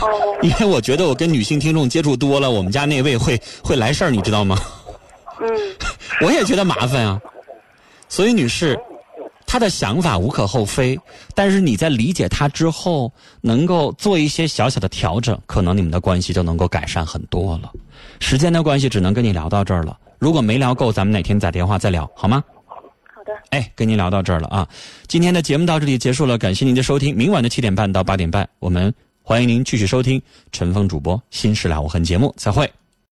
[0.00, 0.38] 哦。
[0.42, 4.56] 因为我觉得我跟女性听众接触多了，我们家那位会会来事儿，你知道吗？
[5.40, 5.48] 嗯。
[6.22, 7.20] 我也觉得麻烦啊，
[8.08, 8.78] 所以女士。
[9.46, 10.98] 他的想法无可厚非，
[11.34, 17.70] 但是你在理解他之后，能够做一些小小的调整，可能你们的关系就能够改善很多了。
[18.20, 19.96] 时间的关系，只能跟你聊到这儿了。
[20.18, 22.42] 如果没聊够，咱们哪天打电话再聊，好吗？
[22.66, 23.32] 好的。
[23.50, 24.68] 哎，跟您聊到这儿了啊！
[25.06, 27.16] 今天的节目到这里结束了，感谢您的收听。
[27.16, 28.92] 明晚的七点半到八点半，我们
[29.22, 30.20] 欢迎您继续收听
[30.50, 32.70] 陈峰主播《新事了无痕》节目，再会。